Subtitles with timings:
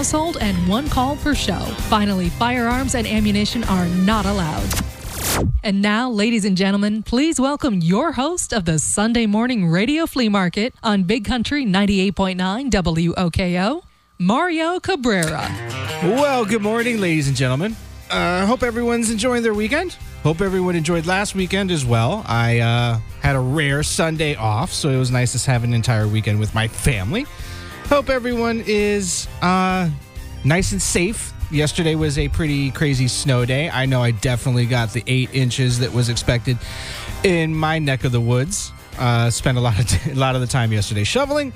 [0.00, 1.60] household and one call per show.
[1.90, 4.66] Finally, firearms and ammunition are not allowed.
[5.62, 10.30] And now, ladies and gentlemen, please welcome your host of the Sunday Morning Radio Flea
[10.30, 13.82] Market on Big Country 98.9 WOKO,
[14.18, 15.46] Mario Cabrera.
[16.02, 17.76] Well, good morning, ladies and gentlemen.
[18.10, 19.98] I uh, hope everyone's enjoying their weekend.
[20.22, 22.24] Hope everyone enjoyed last weekend as well.
[22.26, 26.08] I uh, had a rare Sunday off, so it was nice to have an entire
[26.08, 27.26] weekend with my family.
[27.90, 29.90] Hope everyone is uh,
[30.44, 31.32] nice and safe.
[31.50, 33.68] Yesterday was a pretty crazy snow day.
[33.68, 36.56] I know I definitely got the eight inches that was expected
[37.24, 38.70] in my neck of the woods.
[38.96, 41.52] Uh, spent a lot of t- a lot of the time yesterday shoveling.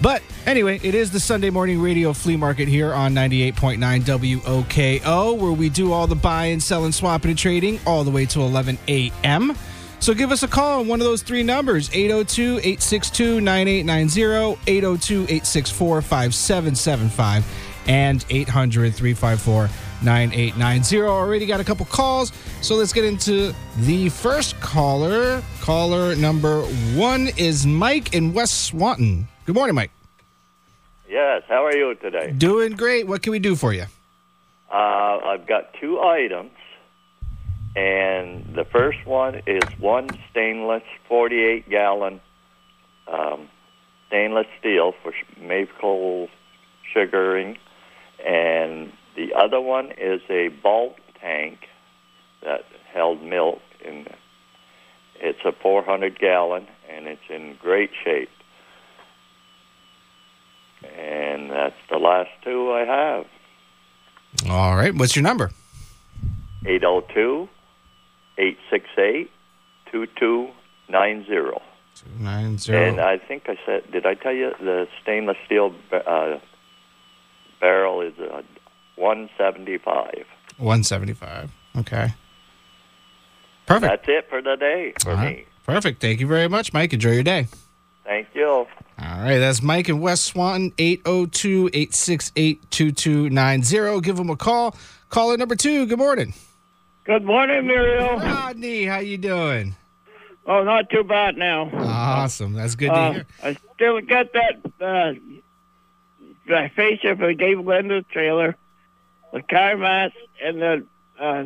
[0.00, 5.50] But anyway, it is the Sunday morning radio flea market here on 98.9 WOKO, where
[5.50, 8.78] we do all the buy buying, selling, swapping, and trading all the way to 11
[8.86, 9.56] a.m.
[10.00, 15.22] So give us a call on one of those three numbers 802 862 9890, 802
[15.24, 17.44] 864 5775,
[17.88, 19.68] and 800 354
[20.02, 21.02] 9890.
[21.02, 25.42] Already got a couple calls, so let's get into the first caller.
[25.60, 26.62] Caller number
[26.94, 29.26] one is Mike in West Swanton.
[29.46, 29.90] Good morning, Mike.
[31.08, 32.32] Yes, how are you today?
[32.36, 33.06] Doing great.
[33.06, 33.86] What can we do for you?
[34.70, 36.50] Uh, I've got two items,
[37.78, 42.20] and the first one is one stainless 48 gallon
[43.06, 43.48] um,
[44.08, 46.28] stainless steel for maple
[46.92, 47.56] sugaring,
[48.26, 51.58] and the other one is a bulk tank
[52.42, 54.08] that held milk, and
[55.20, 58.30] it's a 400 gallon, and it's in great shape.
[60.96, 63.26] And that's the last two I have.
[64.48, 64.94] All right.
[64.94, 65.50] What's your number?
[66.66, 67.48] 802
[68.38, 69.30] 868
[69.90, 71.60] 2290.
[71.94, 72.74] 290.
[72.74, 76.38] And I think I said, did I tell you the stainless steel uh,
[77.60, 78.42] barrel is uh,
[78.96, 80.24] 175?
[80.58, 81.50] 175.
[81.78, 82.14] Okay.
[83.66, 84.06] Perfect.
[84.06, 85.44] That's it for the day for me.
[85.64, 86.00] Perfect.
[86.00, 86.92] Thank you very much, Mike.
[86.94, 87.46] Enjoy your day.
[88.04, 88.46] Thank you.
[88.48, 88.66] All
[88.98, 94.00] right, that's Mike in West Swanton, 802 868 2290.
[94.00, 94.74] Give him a call.
[95.10, 96.32] Caller number two, good morning.
[97.08, 98.18] Good morning, Muriel.
[98.18, 99.74] Rodney, how you doing?
[100.46, 101.70] Oh, not too bad now.
[101.72, 102.52] Awesome.
[102.52, 103.26] That's good to Uh, hear.
[103.42, 105.14] I still got that uh,
[106.46, 108.56] the fascia for Dave Linda's trailer,
[109.32, 110.12] the car mat,
[110.44, 110.86] and the
[111.18, 111.44] uh,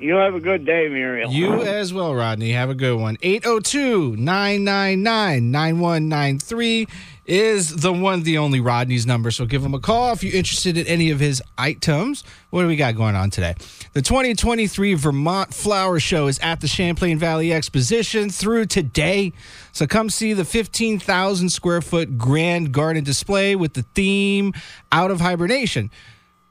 [0.00, 1.30] You have a good day, Muriel.
[1.30, 2.52] You as well, Rodney.
[2.52, 3.18] Have a good one.
[3.20, 6.86] 802 999 9193
[7.26, 9.30] is the one, the only Rodney's number.
[9.30, 12.24] So give him a call if you're interested in any of his items.
[12.48, 13.54] What do we got going on today?
[13.92, 19.34] The 2023 Vermont Flower Show is at the Champlain Valley Exposition through today.
[19.72, 24.54] So come see the 15,000 square foot grand garden display with the theme
[24.90, 25.90] Out of Hibernation.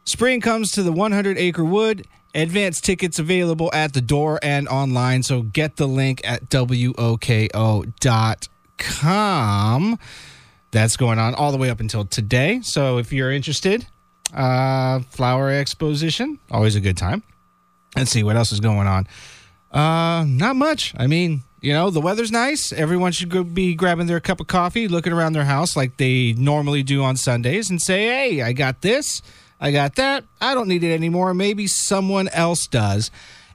[0.06, 2.06] Spring comes to the 100 acre wood.
[2.36, 5.24] Advance tickets available at the door and online.
[5.24, 7.50] So get the link at WOKO.com.
[10.72, 12.62] That's going on all the way up until today.
[12.62, 13.88] So if you're interested,
[14.34, 17.24] uh, flower exposition, always a good time.
[17.96, 19.08] Let's see what else is going on.
[19.72, 20.94] Uh, not much.
[20.98, 22.72] I mean, you know, the weather's nice.
[22.72, 26.84] Everyone should be grabbing their cup of coffee, looking around their house like they normally
[26.84, 29.22] do on Sundays, and say, "Hey, I got this,
[29.60, 30.24] I got that.
[30.40, 31.34] I don't need it anymore.
[31.34, 33.12] Maybe someone else does."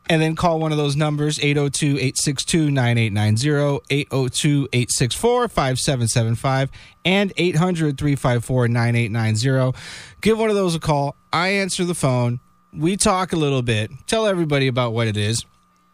[0.07, 6.71] And then call one of those numbers 802 862 9890, 802 864 5775,
[7.07, 9.79] and 800 354 9890.
[10.21, 11.17] Give one of those a call.
[11.33, 12.41] I answer the phone.
[12.73, 13.91] We talk a little bit.
[14.07, 15.47] Tell everybody about what it is.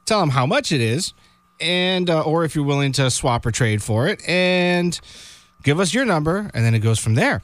[0.06, 1.14] Tell them how much it is,
[1.60, 4.98] and uh, or if you're willing to swap or trade for it, and
[5.62, 7.42] give us your number, and then it goes from there.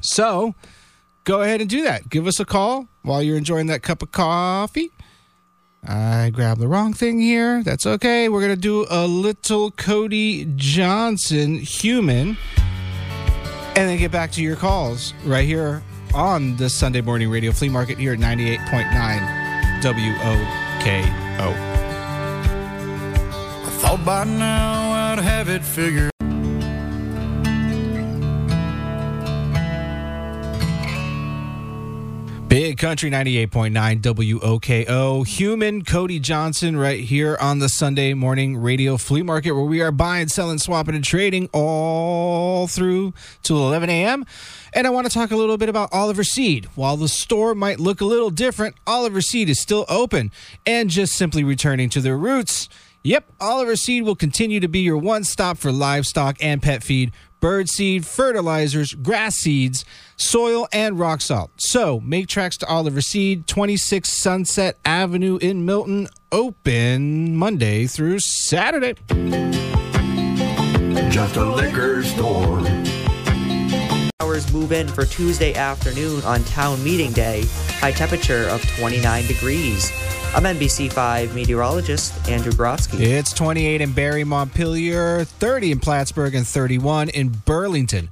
[0.00, 0.54] So
[1.24, 2.08] go ahead and do that.
[2.08, 4.90] Give us a call while you're enjoying that cup of coffee.
[5.84, 7.62] I grabbed the wrong thing here.
[7.64, 8.28] That's okay.
[8.28, 12.36] We're going to do a little Cody Johnson human
[13.74, 15.82] and then get back to your calls right here
[16.14, 21.02] on the Sunday morning radio flea market here at 98.9 WOKO.
[23.64, 26.11] I thought by now I'd have it figured.
[32.52, 35.26] Big Country 98.9 WOKO.
[35.26, 39.90] Human Cody Johnson right here on the Sunday morning radio flea market where we are
[39.90, 44.26] buying, selling, swapping, and trading all through till 11 a.m.
[44.74, 46.66] And I want to talk a little bit about Oliver Seed.
[46.74, 50.30] While the store might look a little different, Oliver Seed is still open
[50.66, 52.68] and just simply returning to their roots.
[53.02, 57.12] Yep, Oliver Seed will continue to be your one stop for livestock and pet feed,
[57.42, 59.84] bird seed, fertilizers, grass seeds,
[60.16, 61.50] soil, and rock salt.
[61.58, 68.94] So make tracks to Oliver Seed, 26 Sunset Avenue in Milton, open Monday through Saturday.
[71.10, 72.60] Just a liquor store.
[74.22, 77.44] Hours move in for Tuesday afternoon on town meeting day.
[77.80, 79.90] High temperature of 29 degrees.
[80.32, 83.00] I'm NBC5 meteorologist Andrew Grotsky.
[83.00, 88.10] It's 28 in Barre, Montpelier, 30 in Plattsburgh, and 31 in Burlington.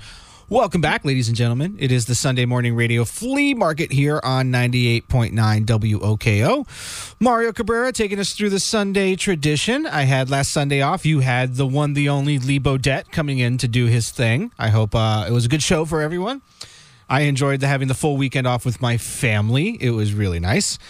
[0.50, 1.76] Welcome back, ladies and gentlemen.
[1.78, 5.30] It is the Sunday Morning Radio Flea Market here on 98.9
[5.64, 6.66] WOKO.
[7.20, 9.86] Mario Cabrera taking us through the Sunday tradition.
[9.86, 11.06] I had last Sunday off.
[11.06, 14.50] You had the one, the only Lee Bodette coming in to do his thing.
[14.58, 16.42] I hope uh, it was a good show for everyone.
[17.08, 19.78] I enjoyed the, having the full weekend off with my family.
[19.80, 20.80] It was really nice.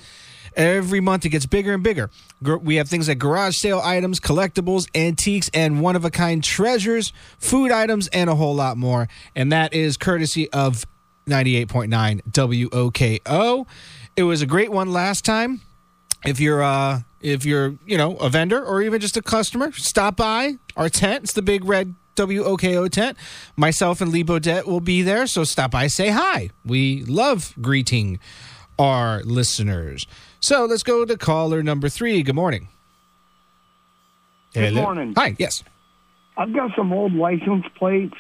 [0.57, 2.11] Every month it gets bigger and bigger.
[2.43, 7.13] We have things like garage sale items, collectibles, antiques, and one of a kind treasures,
[7.39, 9.09] food items, and a whole lot more.
[9.35, 10.85] And that is courtesy of
[11.27, 13.67] 98.9 WOKO.
[14.17, 15.63] It was a great one last time.
[16.25, 20.17] If you're uh if you're, you know, a vendor or even just a customer, stop
[20.17, 21.25] by our tent.
[21.25, 23.17] It's the big red WOKO tent.
[23.57, 26.51] Myself and Lee Bodette will be there, so stop by, say hi.
[26.65, 28.19] We love greeting
[28.79, 30.07] our listeners.
[30.41, 32.23] So let's go to caller number three.
[32.23, 32.69] Good morning.
[34.55, 34.83] Good Hello.
[34.83, 35.15] morning.
[35.17, 35.37] Hi.
[35.39, 35.63] Yes.
[36.37, 38.15] I've got some old license plates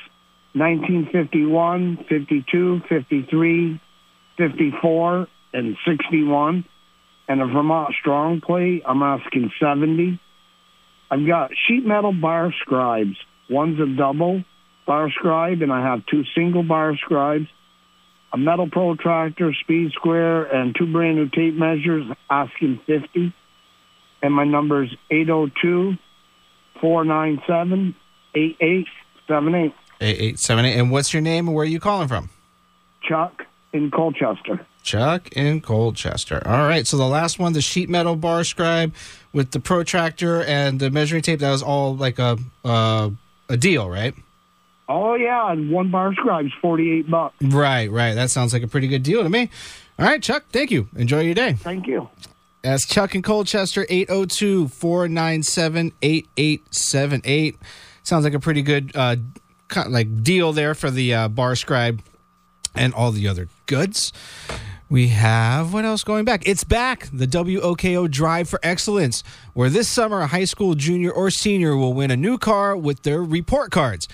[0.55, 3.81] 1951, 52, 53,
[4.39, 6.65] 54, and 61.
[7.29, 10.21] And a Vermont Strong plate, I'm asking 70.
[11.11, 13.17] I've got sheet metal bar scribes.
[13.51, 14.45] One's a double
[14.87, 17.47] bar scribe, and I have two single bar scribes.
[18.37, 23.33] A metal protractor, speed square, and two brand new tape measures, asking 50.
[24.21, 25.97] And my number's 802
[26.79, 27.95] 497
[28.35, 29.73] 8878.
[30.03, 30.79] Eight eight seven eight.
[30.79, 32.29] And what's your name and where are you calling from?
[33.09, 34.67] Chuck in Colchester.
[34.83, 36.47] Chuck in Colchester.
[36.47, 36.87] All right.
[36.87, 38.95] So the last one, the sheet metal bar scribe
[39.33, 42.37] with the protractor and the measuring tape, that was all like a
[42.67, 43.09] uh,
[43.49, 44.15] a deal, right?
[44.89, 47.35] Oh, yeah, and one bar scribe's 48 bucks.
[47.43, 48.15] Right, right.
[48.15, 49.51] That sounds like a pretty good deal to me.
[49.99, 50.45] All right, Chuck.
[50.51, 50.89] Thank you.
[50.97, 51.55] Enjoy your day.
[51.55, 52.09] Thank you.
[52.63, 57.57] That's Chuck in Colchester, 802 497 8878.
[58.03, 59.17] Sounds like a pretty good uh,
[59.89, 62.03] like deal there for the uh, bar scribe
[62.75, 64.13] and all the other goods.
[64.89, 66.47] We have what else going back?
[66.47, 71.31] It's back, the WOKO Drive for Excellence, where this summer a high school junior or
[71.31, 74.07] senior will win a new car with their report cards.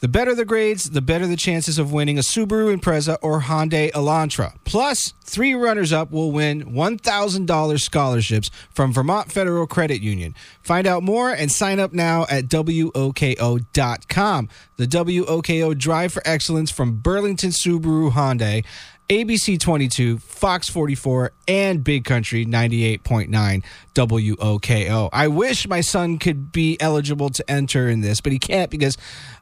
[0.00, 3.92] The better the grades, the better the chances of winning a Subaru Impreza or Hyundai
[3.92, 4.54] Elantra.
[4.64, 10.34] Plus, three runners up will win $1,000 scholarships from Vermont Federal Credit Union.
[10.62, 14.48] Find out more and sign up now at WOKO.com.
[14.76, 18.64] The WOKO Drive for Excellence from Burlington Subaru Hyundai.
[19.10, 25.08] ABC 22, Fox 44, and Big Country 98.9 WOKO.
[25.12, 28.96] I wish my son could be eligible to enter in this, but he can't because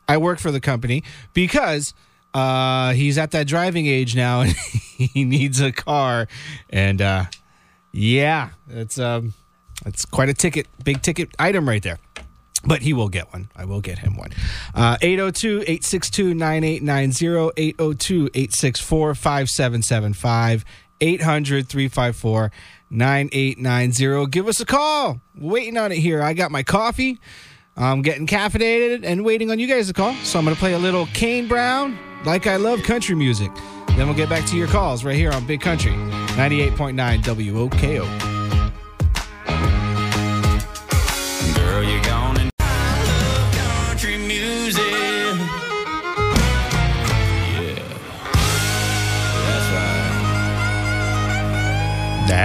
[0.08, 1.92] I work for the company because
[2.34, 4.52] uh, he's at that driving age now and
[4.96, 6.28] he needs a car.
[6.70, 7.26] And uh,
[7.92, 9.34] yeah, it's um,
[9.84, 11.98] it's quite a ticket, big ticket item right there.
[12.64, 13.50] But he will get one.
[13.54, 14.30] I will get him one.
[14.74, 20.64] Uh, 802 862 9890, 802 864 5775,
[21.00, 22.50] 800 354
[22.90, 24.26] 9890.
[24.30, 25.20] Give us a call.
[25.36, 26.20] Waiting on it here.
[26.20, 27.20] I got my coffee.
[27.78, 30.14] I'm getting caffeinated and waiting on you guys to call.
[30.24, 33.50] So I'm going to play a little Kane Brown, like I love country music.
[33.88, 38.37] Then we'll get back to your calls right here on Big Country 98.9 WOKO.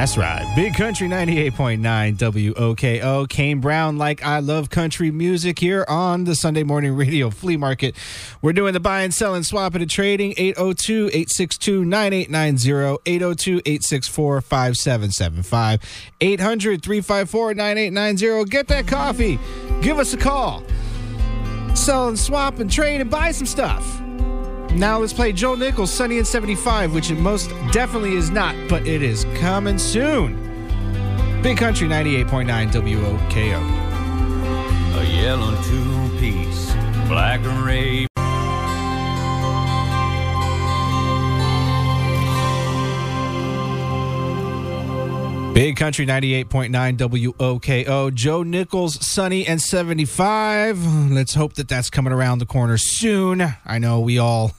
[0.04, 0.54] That's right.
[0.54, 3.30] Big Country 98.9 WOKO.
[3.30, 7.96] Kane Brown, like I love country music here on the Sunday Morning Radio Flea Market.
[8.42, 14.42] We're doing the buy and sell and swap and trading 802 862 9890, 802 864
[14.42, 15.80] 5775,
[16.20, 18.50] 800 354 9890.
[18.52, 19.40] Get that coffee.
[19.82, 20.64] Give us a call.
[21.76, 24.02] Sell and swap and trade and buy some stuff.
[24.75, 28.88] Now let's play Joe Nichols, Sunny and 75, which it most definitely is not, but
[28.88, 30.34] it is coming soon.
[31.44, 33.60] Big Country 98.9 WOKO.
[35.00, 36.74] A yellow two piece,
[37.08, 38.08] black array.
[45.53, 48.12] Big Country 98.9 WOKO.
[48.12, 51.12] Joe Nichols, Sunny and 75.
[51.12, 53.53] Let's hope that that's coming around the corner soon.
[53.63, 54.53] I know we all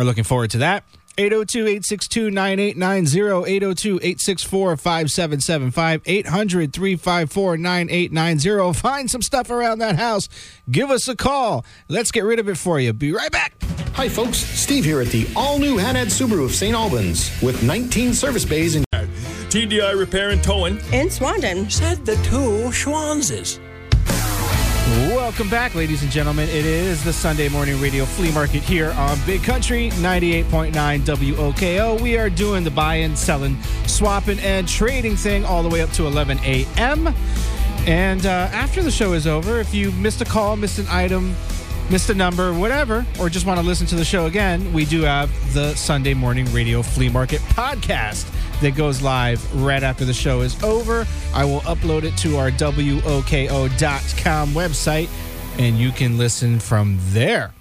[0.00, 0.84] are looking forward to that.
[1.18, 8.72] 802 862 9890, 802 864 5775, 800 354 9890.
[8.78, 10.28] Find some stuff around that house.
[10.70, 11.64] Give us a call.
[11.88, 12.92] Let's get rid of it for you.
[12.92, 13.52] Be right back.
[13.94, 14.38] Hi, folks.
[14.38, 16.74] Steve here at the all new Hanad Subaru of St.
[16.74, 18.86] Albans with 19 service bays and
[19.50, 20.78] TDI Repair and Towing.
[20.92, 21.68] in Swanton.
[21.68, 23.58] Said the two Schwanzes.
[24.90, 26.48] Welcome back, ladies and gentlemen.
[26.48, 32.00] It is the Sunday morning radio flea market here on Big Country 98.9 WOKO.
[32.00, 33.56] We are doing the buying, selling,
[33.86, 37.14] swapping, and trading thing all the way up to 11 a.m.
[37.86, 41.36] And uh, after the show is over, if you missed a call, missed an item,
[41.90, 45.02] missed a number, whatever, or just want to listen to the show again, we do
[45.02, 48.30] have the Sunday morning radio flea market podcast
[48.60, 51.04] that goes live right after the show is over.
[51.34, 55.08] I will upload it to our WOKO.com website
[55.58, 57.52] and you can listen from there.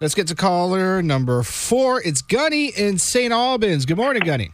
[0.00, 2.02] Let's get to caller number four.
[2.02, 3.32] It's Gunny in St.
[3.32, 3.86] Albans.
[3.86, 4.50] Good morning, Gunny.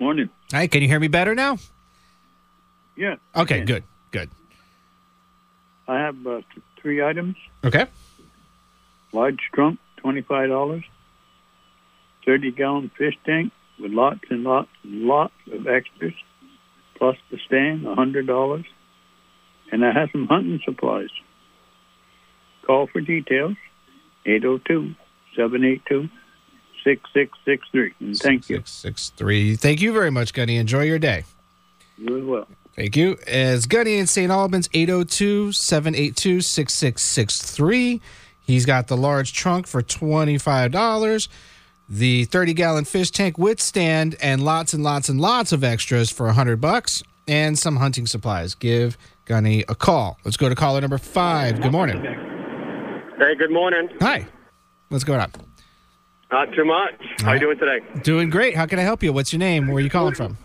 [0.00, 0.28] Morning.
[0.52, 1.58] Hi, can you hear me better now?
[2.96, 3.16] Yeah.
[3.36, 4.30] Okay, good, good.
[5.86, 6.40] I have uh,
[6.84, 7.34] three items.
[7.64, 7.86] Okay.
[9.12, 10.84] Large trunk, twenty-five dollars.
[12.24, 16.12] Thirty-gallon fish tank with lots and lots and lots of extras,
[16.96, 18.66] plus the stand, a hundred dollars.
[19.72, 21.08] And I have some hunting supplies.
[22.66, 23.56] Call for details,
[24.26, 26.08] 802-782-6663.
[28.00, 28.56] And thank you.
[28.58, 29.56] Six, six, three.
[29.56, 30.56] Thank you very much, Gunny.
[30.56, 31.24] Enjoy your day.
[31.98, 32.46] You as well.
[32.76, 33.16] Thank you.
[33.26, 34.30] As Gunny in St.
[34.30, 38.00] Albans, 802 782 6663.
[38.40, 41.28] He's got the large trunk for $25,
[41.88, 46.10] the 30 gallon fish tank with stand, and lots and lots and lots of extras
[46.10, 48.54] for 100 bucks, and some hunting supplies.
[48.54, 50.18] Give Gunny a call.
[50.24, 51.62] Let's go to caller number five.
[51.62, 52.02] Good morning.
[52.02, 53.88] Hey, good morning.
[54.00, 54.26] Hi.
[54.88, 55.30] What's going on?
[56.30, 56.94] Not too much.
[57.20, 57.78] How are you doing today?
[58.02, 58.56] Doing great.
[58.56, 59.12] How can I help you?
[59.12, 59.68] What's your name?
[59.68, 60.36] Where are you calling from?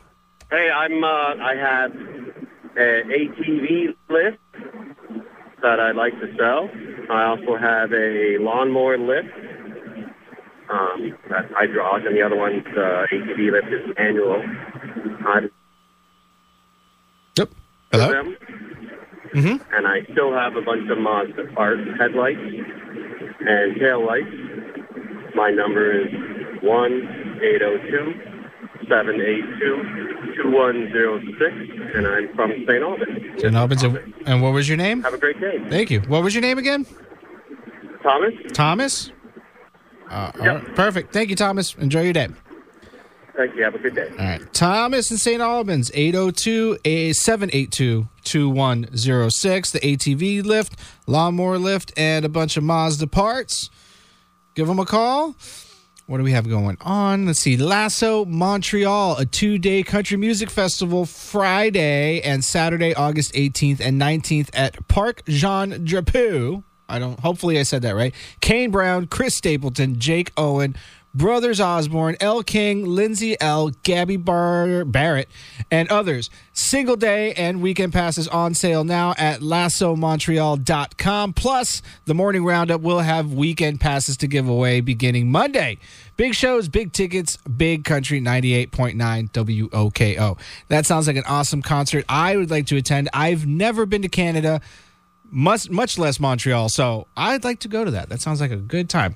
[0.52, 1.04] Hey, I'm.
[1.04, 4.38] Uh, I have an ATV lift
[5.62, 6.70] that I'd like to sell.
[7.12, 9.28] I also have a lawnmower lift.
[10.72, 14.42] Um, that's hydraulic, and the other one's uh, ATV lift is manual.
[17.38, 17.50] Yep.
[17.92, 18.10] Hello?
[18.10, 18.38] them,
[19.36, 19.76] Mm-hmm.
[19.76, 25.36] and I still have a bunch of Mazda parts, headlights, and tail lights.
[25.36, 26.08] My number is
[26.64, 28.14] one eight zero two
[28.88, 31.54] seven eight two two one zero six,
[31.96, 32.84] and I'm from St.
[32.84, 33.42] Albans.
[33.42, 33.56] St.
[33.56, 33.84] Albans.
[34.26, 35.02] And what was your name?
[35.04, 36.02] Have a great day, Thank you.
[36.02, 36.86] What was your name again?
[38.04, 38.34] Thomas.
[38.54, 39.12] Thomas?
[40.10, 40.76] Uh, all right.
[40.76, 41.14] Perfect.
[41.14, 41.76] Thank you, Thomas.
[41.76, 42.30] Enjoy your day.
[43.36, 43.64] Thank you.
[43.64, 44.10] Have a good day.
[44.12, 44.54] All right.
[44.54, 45.42] Thomas in St.
[45.42, 49.72] Albans, 802 782 2106.
[49.72, 50.76] The ATV lift,
[51.08, 53.70] lawnmower lift, and a bunch of Mazda parts.
[54.56, 55.36] Give them a call.
[56.10, 57.28] What do we have going on?
[57.28, 57.56] Let's see.
[57.56, 64.50] Lasso Montreal, a two day country music festival Friday and Saturday, August 18th and 19th
[64.54, 66.64] at Parc Jean Drapeau.
[66.90, 68.16] I don't, hopefully I said that right.
[68.42, 70.76] Kane Brown, Chris Stapleton, Jake Owen,
[71.14, 75.28] Brothers Osborne, Elle King, Lindsay Ell, Gabby Bar- Barrett,
[75.72, 76.30] and others.
[76.54, 81.34] Single day and weekend passes on sale now at lassomontreal.com.
[81.34, 85.78] Plus, the morning roundup will have weekend passes to give away beginning Monday.
[86.16, 90.38] Big shows, big tickets, big country 98.9 WOKO.
[90.68, 92.06] That sounds like an awesome concert.
[92.08, 93.10] I would like to attend.
[93.14, 94.62] I've never been to Canada,
[95.32, 98.10] much, much less Montreal, so I'd like to go to that.
[98.10, 99.16] That sounds like a good time.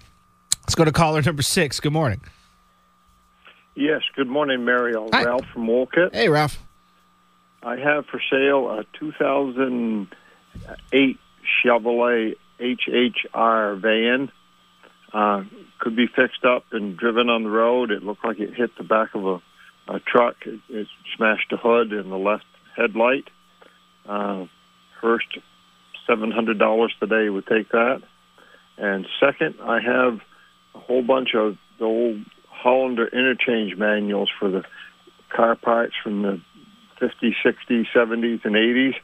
[0.63, 1.79] Let's go to caller number six.
[1.79, 2.21] Good morning.
[3.75, 5.09] Yes, good morning, Mariel.
[5.11, 5.25] Hi.
[5.25, 6.15] Ralph from Wolcott.
[6.15, 6.59] Hey, Ralph.
[7.61, 11.17] I have for sale a 2008
[11.65, 14.31] Chevrolet HHR van.
[15.11, 15.43] Uh,
[15.79, 17.91] could be fixed up and driven on the road.
[17.91, 19.41] It looked like it hit the back of a,
[19.87, 20.35] a truck.
[20.45, 23.29] It, it smashed the hood and the left headlight.
[24.07, 24.45] Uh,
[25.01, 25.37] first,
[26.07, 28.01] $700 today would take that.
[28.77, 30.19] And second, I have
[30.75, 34.63] a whole bunch of the old Hollander interchange manuals for the
[35.29, 36.41] car parts from the
[37.01, 38.95] 50s, 60s, 70s, and 80s.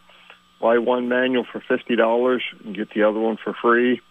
[0.61, 4.01] Buy one manual for $50 and get the other one for free.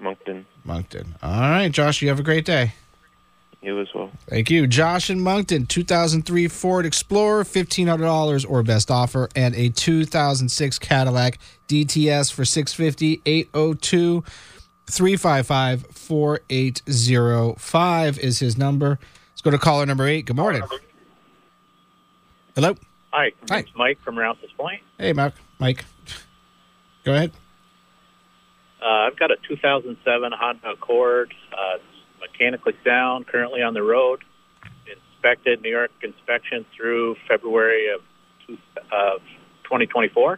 [0.01, 0.45] Monkton.
[0.65, 1.15] Monkton.
[1.21, 2.73] All right, Josh, you have a great day.
[3.61, 4.09] You as well.
[4.27, 4.65] Thank you.
[4.65, 12.33] Josh in Monkton, 2003 Ford Explorer, $1,500 or best offer, and a 2006 Cadillac DTS
[12.33, 14.23] for 650 802
[14.87, 18.97] 355 4805 is his number.
[19.31, 20.25] Let's go to caller number eight.
[20.25, 20.63] Good morning.
[22.55, 22.75] Hello.
[23.11, 23.59] Hi, Hi.
[23.59, 24.81] it's Mike from Rouse's Point.
[24.97, 25.35] Hey, Mark.
[25.59, 25.85] Mike.
[27.03, 27.31] Go ahead.
[28.81, 31.33] Uh, I've got a 2007 Honda Accord.
[31.51, 31.83] Uh, it's
[32.19, 34.23] mechanically sound, currently on the road.
[34.89, 38.01] Inspected, New York inspection through February of,
[38.47, 38.57] two,
[38.91, 39.21] of
[39.65, 40.33] 2024.
[40.33, 40.37] Uh,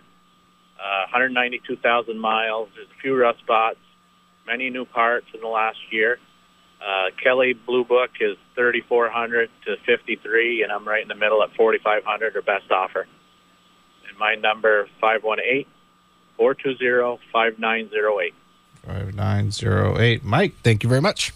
[1.11, 2.67] 192,000 miles.
[2.75, 3.79] There's a few rust spots,
[4.45, 6.19] many new parts in the last year.
[6.81, 11.55] Uh, Kelly Blue Book is 3,400 to 53, and I'm right in the middle at
[11.55, 13.07] 4,500 or best offer.
[14.09, 15.65] And my number 518
[16.37, 18.33] 420 5908.
[18.85, 20.23] 5908.
[20.23, 21.31] Mike, thank you very much.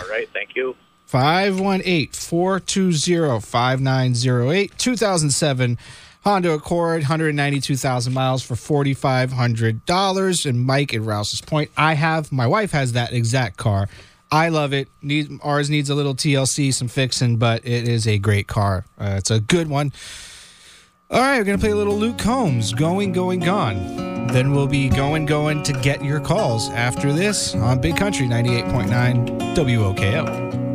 [0.00, 0.76] All right, thank you.
[1.06, 4.78] 518 420 5908.
[4.78, 5.78] 2007
[6.24, 10.46] Honda Accord, 192,000 miles for $4,500.
[10.46, 13.88] And Mike at Rouse's Point, I have, my wife has that exact car.
[14.30, 14.88] I love it.
[15.02, 18.84] Need, ours needs a little TLC, some fixing, but it is a great car.
[18.98, 19.92] Uh, it's a good one.
[21.12, 24.28] All right, we're going to play a little Luke Combs, Going, Going, Gone.
[24.28, 29.54] Then we'll be going, going to get your calls after this on Big Country 98.9
[29.54, 30.71] WOKO.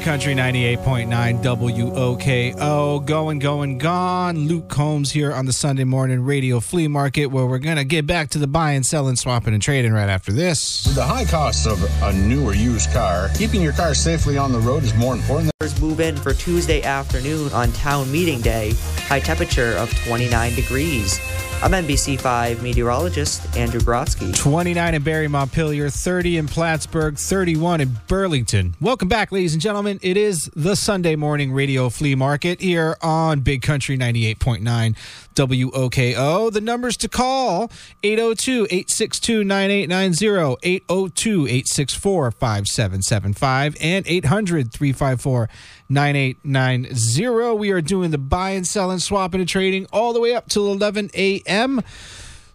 [0.00, 0.10] Gone.
[0.10, 3.06] Country 98.9 WOKO.
[3.06, 4.38] Going, going, gone.
[4.48, 8.06] Luke Combs here on the Sunday morning radio flea market where we're going to get
[8.06, 10.84] back to the buying, selling, swapping, and trading right after this.
[10.86, 14.52] With the high cost of a new or used car, keeping your car safely on
[14.52, 15.80] the road is more important than.
[15.80, 18.74] Move in for Tuesday afternoon on town meeting day.
[19.06, 21.18] High temperature of 29 degrees.
[21.62, 24.34] I'm NBC5 meteorologist Andrew Grotsky.
[24.34, 28.74] 29 in Barre Montpelier, 30 in Plattsburgh, 31 in Burlington.
[28.80, 29.98] Welcome back, ladies and gentlemen.
[30.00, 34.96] It is the Sunday morning radio flea market here on Big Country 98.9
[35.34, 36.52] WOKO.
[36.52, 37.70] The numbers to call
[38.02, 45.48] 802 862 9890, 802 864 5775, and 800 354
[45.88, 47.58] 9890.
[47.58, 50.48] We are doing the buy and sell and swapping, and trading all the way up
[50.48, 51.82] till 11 a.m.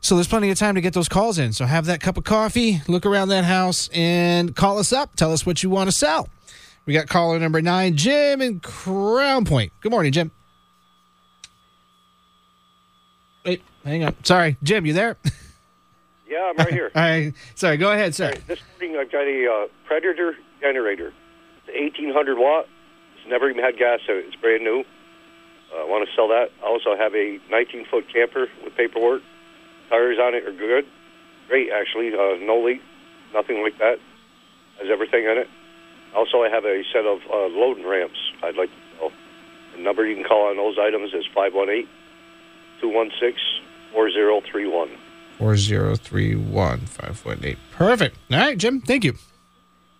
[0.01, 1.51] So there's plenty of time to get those calls in.
[1.51, 5.15] So have that cup of coffee, look around that house, and call us up.
[5.15, 6.29] Tell us what you want to sell.
[6.85, 9.73] We got caller number nine, Jim in Crown Point.
[9.81, 10.31] Good morning, Jim.
[13.45, 14.15] Wait, hang on.
[14.23, 15.17] Sorry, Jim, you there?
[16.27, 16.91] Yeah, I'm right here.
[16.95, 17.33] All right.
[17.53, 18.33] Sorry, go ahead, sir.
[18.47, 21.13] This morning I've got a uh, Predator generator.
[21.67, 22.65] It's 1800 watt.
[23.15, 24.13] It's never even had gas so.
[24.13, 24.83] It's brand new.
[25.71, 26.49] Uh, I want to sell that.
[26.63, 29.21] I also have a 19 foot camper with paperwork.
[29.89, 30.85] Tires on it are good.
[31.47, 32.09] Great, actually.
[32.09, 32.81] Uh, no leak.
[33.31, 33.99] Nothing like that.
[34.81, 35.47] Has everything in it.
[36.15, 39.11] Also, I have a set of uh, loading ramps I'd like to sell.
[39.75, 41.87] The number you can call on those items is 518
[42.81, 44.89] 216 4031.
[45.37, 47.57] 4031 518.
[47.71, 48.17] Perfect.
[48.31, 48.81] All right, Jim.
[48.81, 49.15] Thank you.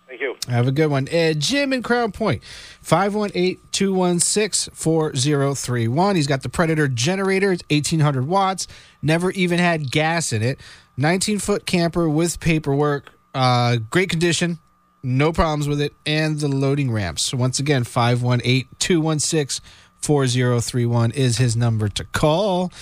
[0.06, 0.36] Thank you.
[0.48, 1.08] Have a good one.
[1.08, 2.42] Uh, Jim in Crown Point,
[2.80, 6.16] 518 216 4031.
[6.16, 8.66] He's got the Predator generator, it's 1800 watts,
[9.02, 10.60] never even had gas in it.
[10.96, 14.58] 19 foot camper with paperwork, uh, great condition,
[15.02, 17.26] no problems with it, and the loading ramps.
[17.26, 19.62] So, once again, 518 216
[20.00, 22.72] 4031 is his number to call.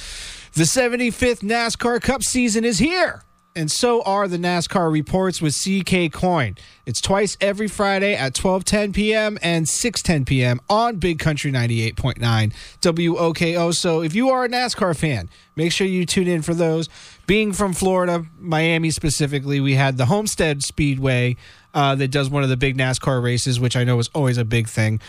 [0.52, 3.24] The 75th NASCAR Cup season is here.
[3.56, 6.56] And so are the NASCAR reports with CK Coin.
[6.86, 9.38] It's twice every Friday at 12:10 p.m.
[9.42, 10.60] and 6:10 p.m.
[10.68, 13.72] on Big Country 98.9 WOKO.
[13.72, 16.88] So if you are a NASCAR fan, make sure you tune in for those.
[17.28, 21.36] Being from Florida, Miami specifically, we had the Homestead Speedway
[21.74, 24.44] uh, that does one of the big NASCAR races, which I know is always a
[24.44, 25.00] big thing.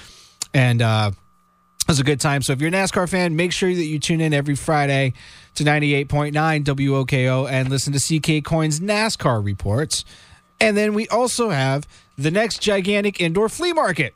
[0.53, 1.11] And uh,
[1.87, 2.41] was a good time.
[2.41, 5.13] So if you're a NASCAR fan, make sure that you tune in every Friday
[5.55, 10.03] to 98.9 WOKO and listen to CK Coins NASCAR reports.
[10.59, 14.15] And then we also have the next gigantic indoor flea market.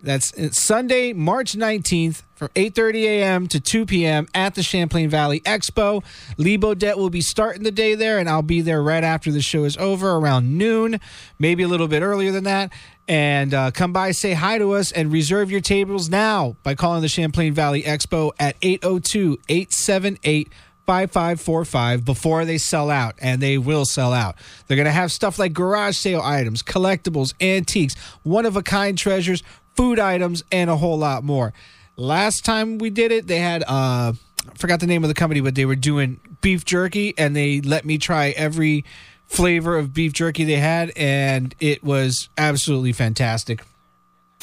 [0.00, 3.46] That's Sunday, March 19th from 8:30 a.m.
[3.48, 4.28] to 2 p.m.
[4.32, 6.04] at the Champlain Valley Expo.
[6.36, 9.42] Lee Bodette will be starting the day there, and I'll be there right after the
[9.42, 11.00] show is over, around noon,
[11.40, 12.72] maybe a little bit earlier than that.
[13.08, 17.02] And uh, come by, say hi to us, and reserve your tables now by calling
[17.02, 20.52] the Champlain Valley Expo at 802 878
[20.88, 24.36] 5545 before they sell out, and they will sell out.
[24.66, 28.96] They're going to have stuff like garage sale items, collectibles, antiques, one of a kind
[28.96, 29.42] treasures,
[29.78, 31.52] food items, and a whole lot more.
[31.94, 34.12] Last time we did it, they had, uh, I
[34.56, 37.84] forgot the name of the company, but they were doing beef jerky, and they let
[37.84, 38.84] me try every
[39.28, 43.62] flavor of beef jerky they had, and it was absolutely fantastic.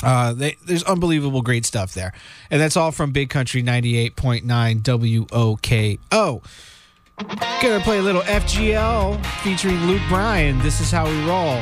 [0.02, 2.14] Uh, they, there's unbelievable great stuff there.
[2.50, 4.84] And that's all from Big Country 98.9
[5.28, 6.44] WOKO.
[7.62, 10.60] Gonna play a little FGL featuring Luke Bryan.
[10.60, 11.60] This is how we roll.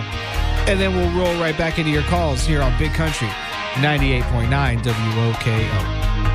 [0.68, 3.30] And then we'll roll right back into your calls here on Big Country
[3.82, 4.82] 98.9
[5.16, 6.33] WOKO.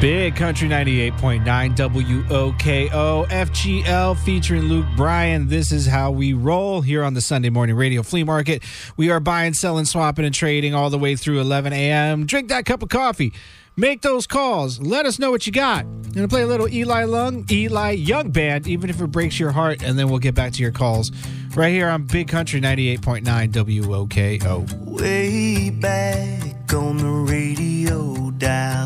[0.00, 1.42] Big Country 98.9
[1.74, 5.48] WOKO FGL featuring Luke Bryan.
[5.48, 8.62] This is how we roll here on the Sunday morning radio flea market.
[8.98, 12.26] We are buying, selling, swapping, and trading all the way through 11 a.m.
[12.26, 13.32] Drink that cup of coffee.
[13.74, 14.78] Make those calls.
[14.80, 15.86] Let us know what you got.
[15.86, 19.52] I'm gonna play a little Eli Lung, Eli Young Band, even if it breaks your
[19.52, 21.10] heart, and then we'll get back to your calls
[21.54, 25.00] right here on Big Country 98.9 WOKO.
[25.00, 28.85] Way back on the radio dial.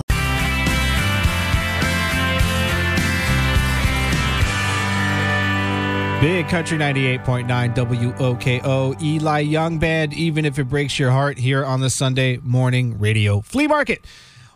[6.20, 11.80] Big Country 98.9 WOKO, Eli Young Band, even if it breaks your heart here on
[11.80, 14.04] the Sunday morning radio flea market.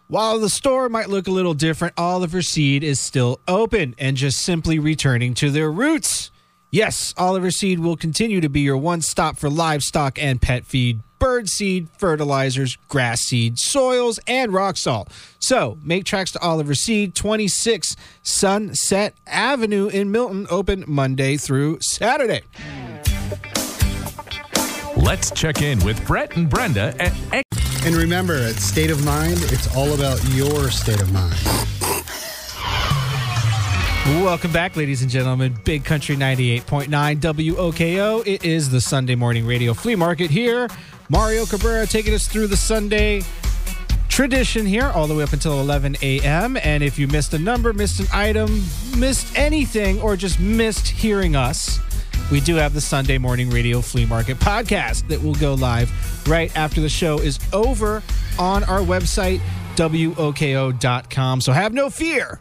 [0.06, 4.42] While the store might look a little different, Oliver Seed is still open and just
[4.42, 6.30] simply returning to their roots.
[6.70, 11.00] Yes, Oliver Seed will continue to be your one stop for livestock and pet feed,
[11.24, 15.08] bird seed, fertilizers, grass seed, soils, and rock salt.
[15.38, 22.42] So make tracks to Oliver Seed, 26 Sunset Avenue in Milton, open Monday through Saturday.
[24.98, 27.86] Let's check in with Brett and Brenda at X.
[27.86, 31.34] And remember, at State of Mind, it's all about your state of mind.
[34.22, 35.56] Welcome back, ladies and gentlemen.
[35.64, 38.26] Big Country 98.9 WOKO.
[38.26, 40.68] It is the Sunday morning radio flea market here.
[41.08, 43.22] Mario Cabrera taking us through the Sunday
[44.08, 46.56] tradition here all the way up until 11 a.m.
[46.56, 48.62] And if you missed a number, missed an item,
[48.96, 51.80] missed anything, or just missed hearing us,
[52.30, 55.90] we do have the Sunday morning radio flea market podcast that will go live
[56.28, 58.02] right after the show is over
[58.38, 59.40] on our website,
[59.76, 61.40] WOKO.com.
[61.40, 62.40] So have no fear.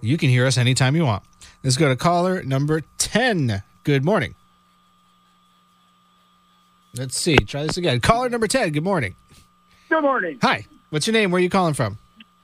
[0.00, 1.24] You can hear us anytime you want.
[1.64, 3.62] Let's go to caller number 10.
[3.82, 4.34] Good morning.
[6.98, 7.36] Let's see.
[7.36, 8.00] Try this again.
[8.00, 8.72] Caller number 10.
[8.72, 9.14] Good morning.
[9.88, 10.66] Good morning, Hi.
[10.90, 11.30] What's your name?
[11.30, 11.98] Where are you calling from?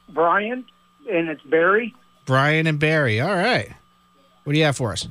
[0.08, 0.64] Brian,
[1.10, 1.92] and it's Barre.
[2.26, 3.20] Brian and Barre.
[3.20, 3.72] All right.
[4.44, 5.08] What do you have for us?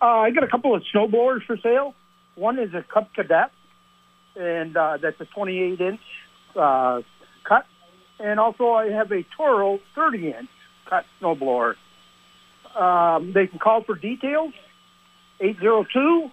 [0.00, 1.94] Uh, I got a couple of snowblowers for sale.
[2.34, 3.50] One is a Cub Cadet,
[4.36, 6.00] and uh, that's a 28 inch
[6.56, 7.02] uh,
[7.44, 7.66] cut.
[8.18, 10.50] And also, I have a Toro 30 inch
[10.88, 11.74] cut snowblower.
[12.76, 14.52] Um, they can call for details
[15.40, 16.30] 802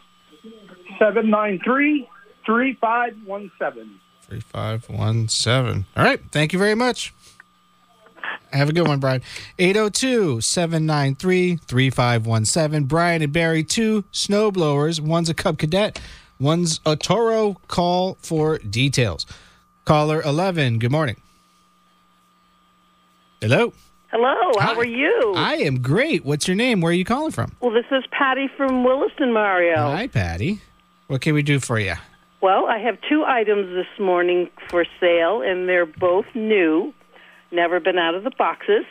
[0.98, 2.10] 793
[2.46, 4.00] 3517.
[4.28, 5.86] 3517.
[5.96, 6.22] All right.
[6.32, 7.14] Thank you very much.
[8.52, 9.22] Have a good one, Brian.
[9.60, 12.88] 802 793 3517.
[12.88, 15.00] Brian and Barre, two snowblowers.
[15.00, 16.02] One's a Cub Cadet,
[16.40, 17.58] one's a Toro.
[17.68, 19.26] Call for details.
[19.86, 21.16] Caller 11, good morning.
[23.42, 23.74] Hello.
[24.12, 25.34] Hello, how are you?
[25.36, 26.26] I am great.
[26.26, 26.82] What's your name?
[26.82, 27.56] Where are you calling from?
[27.62, 29.76] Well, this is Patty from Williston, Mario.
[29.76, 30.62] Hi, Patty.
[31.10, 31.96] What can we do for you?
[32.40, 36.94] Well, I have two items this morning for sale, and they're both new,
[37.52, 38.86] never been out of the boxes.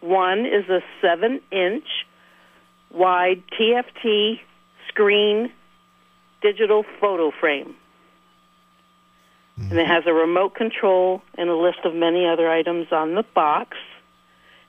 [0.00, 1.84] One is a 7 inch
[2.90, 4.40] wide TFT
[4.88, 5.52] screen
[6.42, 7.76] digital photo frame.
[9.56, 13.22] And it has a remote control and a list of many other items on the
[13.32, 13.76] box.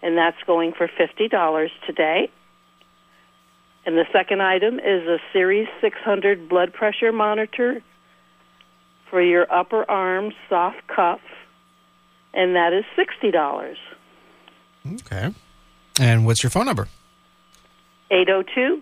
[0.04, 2.30] And that's going for $50 today.
[3.86, 7.82] And the second item is a Series 600 blood pressure monitor
[9.10, 11.20] for your upper arm soft cuff.
[12.34, 13.76] And that is $60.
[14.94, 15.34] Okay.
[16.00, 16.88] And what's your phone number?
[18.12, 18.82] 802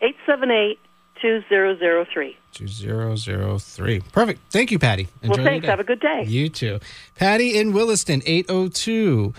[0.00, 0.78] 878
[1.20, 2.36] 2003.
[2.52, 4.00] 2003.
[4.12, 4.40] Perfect.
[4.50, 5.08] Thank you, Patty.
[5.22, 5.66] Well, Enjoy your thanks.
[5.66, 6.24] Have a good day.
[6.26, 6.78] You too.
[7.16, 9.34] Patty in Williston, 802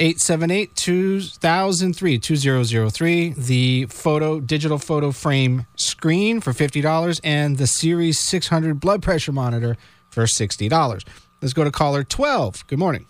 [0.00, 3.30] 878 2003 2003.
[3.30, 9.76] The photo, digital photo frame screen for $50 and the Series 600 blood pressure monitor
[10.10, 11.04] for $60.
[11.40, 12.66] Let's go to caller 12.
[12.66, 13.06] Good morning.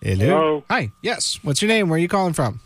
[0.00, 0.24] Hello.
[0.26, 0.64] Hello.
[0.68, 0.90] Hi.
[1.00, 1.38] Yes.
[1.42, 1.88] What's your name?
[1.88, 2.60] Where are you calling from?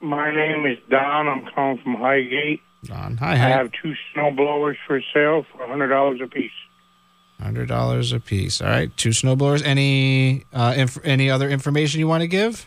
[0.00, 1.28] My name is Don.
[1.28, 2.60] I'm calling from Highgate.
[2.84, 3.16] Don.
[3.16, 3.32] Hi.
[3.32, 6.50] I have two snow blowers for sale for $100 a piece.
[7.40, 8.60] Hundred dollars a piece.
[8.60, 9.64] All right, two snowblowers.
[9.64, 12.66] Any uh, inf- any other information you want to give?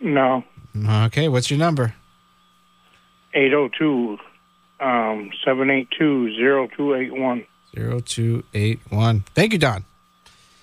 [0.00, 0.44] No,
[0.86, 1.94] Okay, what's your number?
[3.34, 4.18] 802
[4.80, 6.36] um, 782
[6.76, 7.44] 0281.
[7.74, 9.20] Zero two eight one.
[9.34, 9.84] Thank you, Don.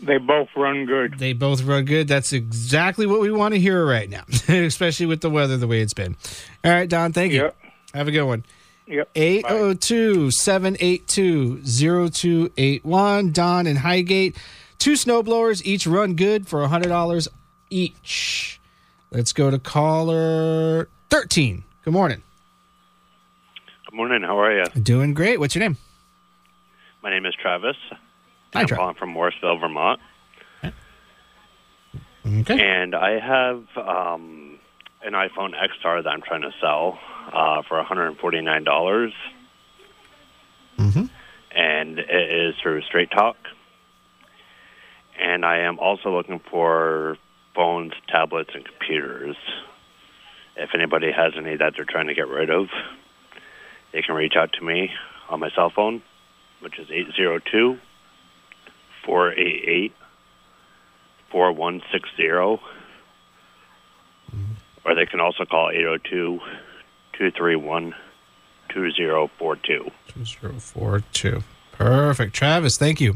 [0.02, 1.18] They both run good.
[1.18, 2.08] They both run good.
[2.08, 5.82] That's exactly what we want to hear right now, especially with the weather the way
[5.82, 6.18] it's been.
[6.66, 7.14] All right, Don.
[7.14, 7.52] Thank you.
[7.94, 8.44] Have a good one.
[8.88, 9.10] Yep.
[9.16, 13.32] 802 782 0281.
[13.32, 14.38] Don and Highgate.
[14.80, 17.28] Two snowblowers, each run good for $100
[17.70, 18.62] each.
[19.12, 21.64] Let's go to caller 13.
[21.84, 22.22] Good morning.
[23.90, 24.22] Good morning.
[24.22, 24.66] How are you?
[24.82, 25.40] Doing great.
[25.40, 25.78] What's your name?
[27.04, 27.76] My name is Travis.
[27.90, 28.78] Hi, I'm Travis.
[28.78, 30.00] calling from Morrisville, Vermont.
[32.26, 32.60] Okay.
[32.60, 34.60] And I have um,
[35.04, 37.00] an iPhone XR that I'm trying to sell
[37.38, 38.64] uh, for 149.
[38.64, 39.14] dollars
[40.78, 41.06] Mm-hmm.
[41.56, 43.36] And it is through Straight Talk.
[45.20, 47.18] And I am also looking for
[47.56, 49.36] phones, tablets, and computers.
[50.56, 52.68] If anybody has any that they're trying to get rid of,
[53.92, 54.92] they can reach out to me
[55.30, 56.04] on my cell phone,
[56.60, 57.80] which is 802
[59.04, 59.94] 488
[61.32, 62.30] 4160.
[64.86, 66.40] Or they can also call 802
[67.18, 67.94] 231
[68.70, 69.92] 2042.
[70.08, 71.44] 2042.
[71.72, 72.34] Perfect.
[72.34, 73.16] Travis, thank you.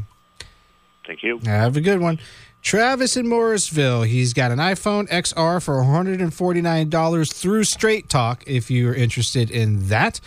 [1.05, 1.39] Thank you.
[1.45, 2.19] Have a good one.
[2.61, 4.03] Travis in Morrisville.
[4.03, 10.19] He's got an iPhone XR for $149 through Straight Talk if you're interested in that.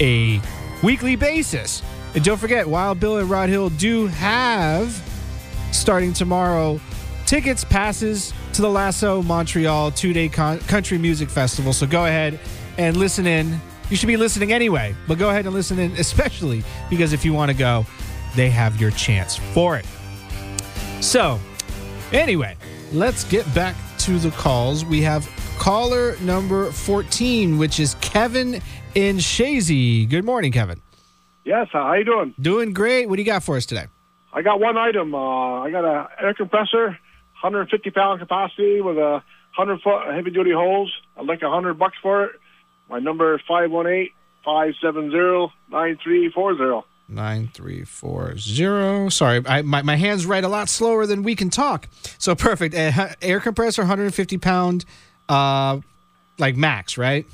[0.00, 0.40] a
[0.82, 1.82] weekly basis.
[2.14, 4.90] And don't forget, Wild Bill and Rod Hill do have
[5.70, 6.80] starting tomorrow
[7.26, 11.72] tickets, passes to the Lasso Montreal two day con- country music festival.
[11.72, 12.40] So go ahead
[12.78, 13.60] and listen in.
[13.90, 17.34] You should be listening anyway, but go ahead and listen in, especially because if you
[17.34, 17.84] want to go,
[18.34, 19.86] they have your chance for it.
[21.00, 21.38] So,
[22.12, 22.56] anyway,
[22.92, 23.76] let's get back
[24.06, 24.84] to the calls.
[24.84, 28.62] We have caller number 14, which is Kevin
[28.94, 30.08] in Chazy.
[30.08, 30.80] Good morning, Kevin.
[31.44, 32.32] Yes, how you doing?
[32.40, 33.08] Doing great.
[33.08, 33.86] What do you got for us today?
[34.32, 35.12] I got one item.
[35.12, 36.86] Uh, I got a air compressor,
[37.42, 39.24] 150 pound capacity with a
[39.56, 40.92] 100 foot heavy duty hose.
[41.16, 42.32] I'd like a hundred bucks for it.
[42.88, 44.10] My number is 518
[44.44, 46.86] 570 9340.
[47.08, 49.10] 9340.
[49.10, 51.88] Sorry, I, my, my hands write a lot slower than we can talk.
[52.18, 52.74] So perfect.
[52.74, 54.84] Uh, air compressor, 150 pound,
[55.28, 55.78] uh,
[56.38, 57.26] like max, right?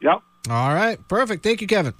[0.00, 0.22] Yep.
[0.50, 1.06] All right.
[1.08, 1.42] Perfect.
[1.42, 1.94] Thank you, Kevin.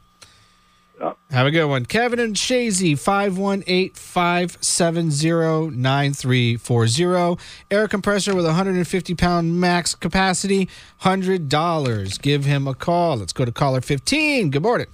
[1.01, 1.19] Yep.
[1.31, 1.87] Have a good one.
[1.87, 7.43] Kevin and Chazy, 518 570 9340.
[7.71, 10.69] Air compressor with 150 pound max capacity,
[11.03, 12.23] $100.
[12.23, 13.17] Give him a call.
[13.17, 14.51] Let's go to caller 15.
[14.51, 14.87] Good morning.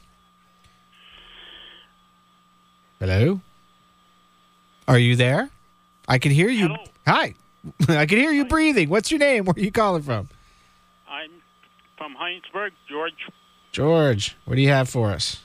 [3.01, 3.41] Hello?
[4.87, 5.49] Are you there?
[6.07, 6.77] I can hear you.
[7.07, 7.35] Hi.
[7.89, 8.91] I can hear you breathing.
[8.91, 9.47] What's your name?
[9.47, 10.29] Where are you calling from?
[11.09, 11.31] I'm
[11.97, 13.15] from Hinesburg, George,
[13.73, 15.41] George, what do you have for us?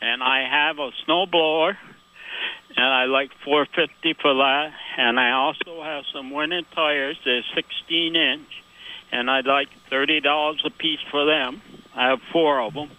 [0.00, 1.76] and I have a snowblower,
[2.76, 4.70] and I like 450 for that.
[4.98, 7.16] And I also have some winter tires.
[7.24, 8.48] They're 16 inch,
[9.12, 11.62] and I'd like $30 a piece for them.
[11.94, 12.90] I have four of them.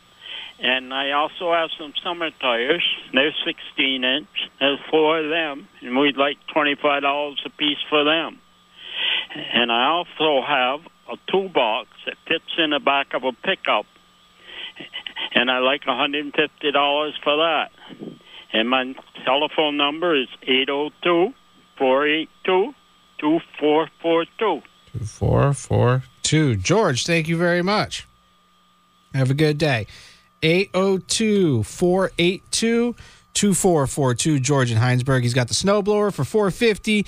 [0.60, 2.84] And I also have some summer tires.
[3.14, 4.28] They're 16 inch.
[4.60, 8.40] There's four of them, and we'd like $25 a piece for them.
[9.54, 10.80] And I also have
[11.12, 13.86] a toolbox that fits in the back of a pickup,
[15.34, 16.32] and I like $150
[17.24, 17.70] for that.
[18.54, 21.34] And my telephone number is 802
[21.78, 22.74] 482
[23.20, 24.62] 2442.
[24.94, 26.56] 2442.
[26.56, 28.08] George, thank you very much.
[29.14, 29.88] Have a good day.
[30.44, 32.96] 802 482
[33.34, 34.40] 2442.
[34.40, 35.24] George in Hinesburg.
[35.24, 37.06] He's got the snowblower for 450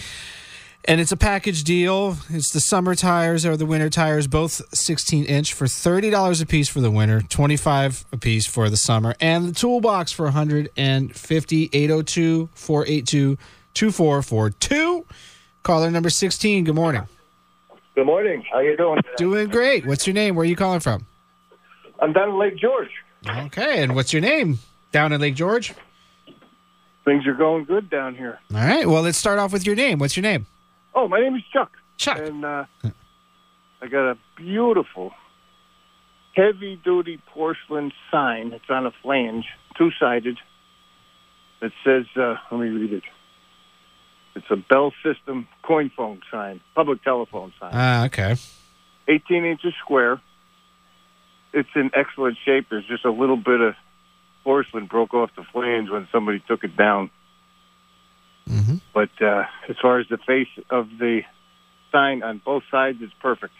[0.87, 2.17] and it's a package deal.
[2.29, 6.69] It's the summer tires or the winter tires, both 16 inch for $30 a piece
[6.69, 12.49] for the winter, 25 a piece for the summer, and the toolbox for 150 802
[12.53, 13.37] 482
[13.73, 15.05] 2442.
[15.63, 16.63] Caller number 16.
[16.63, 17.03] Good morning.
[17.93, 18.43] Good morning.
[18.51, 19.01] How you doing?
[19.17, 19.85] Doing great.
[19.85, 20.35] What's your name?
[20.35, 21.05] Where are you calling from?
[21.99, 22.91] I'm down in Lake George.
[23.25, 24.60] Okay, and what's your name
[24.91, 25.73] down in Lake George?
[27.06, 28.39] Things are going good down here.
[28.53, 28.86] All right.
[28.88, 29.97] Well, let's start off with your name.
[29.97, 30.45] What's your name?
[30.93, 31.71] Oh, my name is Chuck.
[31.97, 32.19] Chuck.
[32.19, 32.65] And uh,
[33.82, 35.12] I got a beautiful
[36.36, 38.51] heavy-duty porcelain sign.
[38.53, 39.45] It's on a flange,
[39.77, 40.38] two-sided.
[41.62, 43.03] It says, uh, let me read it.
[44.36, 47.71] It's a Bell System coin phone sign, public telephone sign.
[47.73, 48.36] Ah, okay.
[49.08, 50.21] 18 inches square.
[51.57, 52.67] It's in excellent shape.
[52.69, 53.73] There's just a little bit of
[54.43, 57.09] porcelain broke off the flange when somebody took it down.
[58.93, 61.21] But uh, as far as the face of the
[61.91, 63.53] sign on both sides, it's perfect.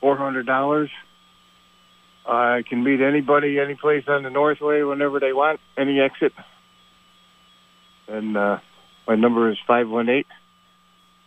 [0.00, 0.90] Four hundred dollars.
[2.26, 6.32] I can meet anybody, any place on the Northway whenever they want, any exit.
[8.08, 8.58] And uh,
[9.06, 10.26] my number is five one eight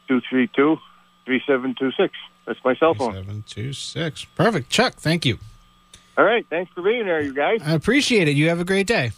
[0.07, 0.77] two three two
[1.25, 2.13] three seven two six.
[2.47, 3.13] That's my cell phone.
[3.13, 4.25] 726.
[4.35, 4.69] Perfect.
[4.69, 5.37] Chuck, thank you.
[6.17, 6.45] All right.
[6.49, 7.59] Thanks for being there, you guys.
[7.63, 8.35] I appreciate it.
[8.35, 9.11] You have a great day.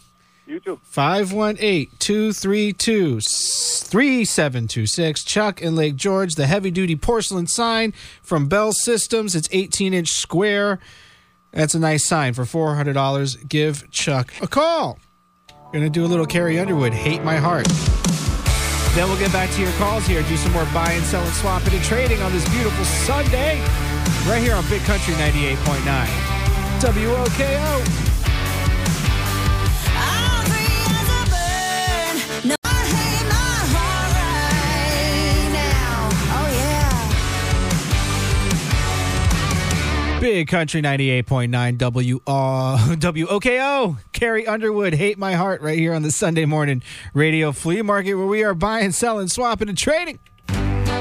[0.46, 0.80] You too.
[0.82, 5.24] 518 232 3726.
[5.24, 9.36] Chuck in Lake George, the heavy duty porcelain sign from Bell Systems.
[9.36, 10.80] It's 18 inch square.
[11.52, 13.48] That's a nice sign for $400.
[13.48, 14.98] Give Chuck a call.
[15.72, 17.68] Gonna do a little Carrie Underwood, Hate My Heart.
[18.94, 21.84] Then we'll get back to your calls here, do some more buying, selling, swapping, and
[21.84, 23.60] trading on this beautiful Sunday,
[24.26, 26.40] right here on Big Country 98.9.
[26.80, 28.09] WOKO.
[40.20, 43.96] Big Country 98.9 W uh, WOKO.
[44.12, 46.82] Carrie Underwood, Hate My Heart, right here on the Sunday morning
[47.14, 50.18] radio flea market where we are buying, selling, swapping, and trading.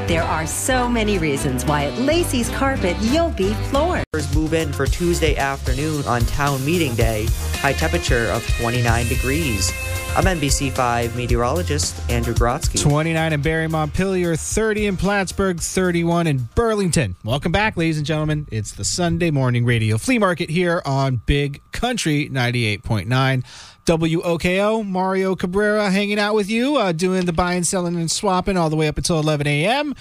[0.08, 4.06] There are so many reasons why at Lacey's Carpet you'll be floored.
[4.34, 7.28] Move in for Tuesday afternoon on town meeting day.
[7.56, 9.74] High temperature of 29 degrees.
[10.16, 12.82] I'm NBC5 meteorologist Andrew Grotsky.
[12.82, 17.16] 29 in Barre Montpelier, 30 in Plattsburgh, 31 in Burlington.
[17.24, 18.48] Welcome back, ladies and gentlemen.
[18.52, 23.46] It's the Sunday morning radio flea market here on Big Country 98.9.
[23.86, 28.70] WOKO, Mario Cabrera hanging out with you, uh, doing the buying, selling, and swapping all
[28.70, 29.96] the way up until 11 a.m.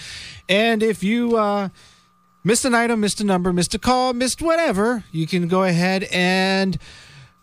[0.49, 1.69] And if you uh,
[2.43, 6.05] missed an item, missed a number, missed a call, missed whatever, you can go ahead
[6.05, 6.79] and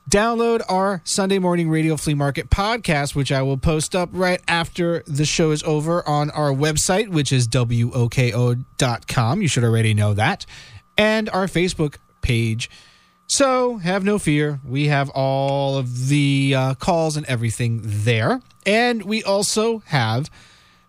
[0.09, 5.03] download our Sunday morning radio flea market podcast, which I will post up right after
[5.07, 9.41] the show is over on our website, which is WOKO.com.
[9.41, 10.45] You should already know that.
[10.97, 12.69] And our Facebook page.
[13.27, 14.59] So have no fear.
[14.63, 18.41] We have all of the uh, calls and everything there.
[18.65, 20.29] And we also have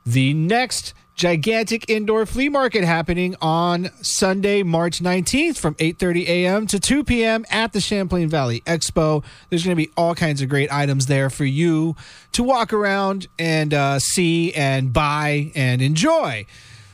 [0.04, 6.66] the next gigantic indoor flea market happening on Sunday, March 19th from 8:30 a.m.
[6.66, 7.44] to 2 p.m.
[7.50, 9.24] at the Champlain Valley Expo.
[9.48, 11.96] There's going to be all kinds of great items there for you
[12.32, 16.46] to walk around and uh, see and buy and enjoy.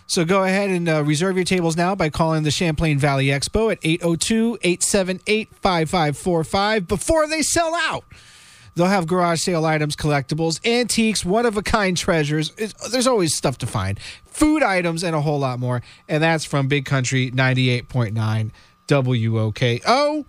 [0.07, 3.73] So go ahead and uh, reserve your tables now by calling the Champlain Valley Expo
[3.73, 8.05] at 802 878 5545 before they sell out.
[8.75, 12.53] They'll have garage sale items, collectibles, antiques, one of a kind treasures.
[12.57, 15.83] It's, there's always stuff to find, food items, and a whole lot more.
[16.09, 18.51] And that's from Big Country 98.9
[18.89, 20.25] WOKO.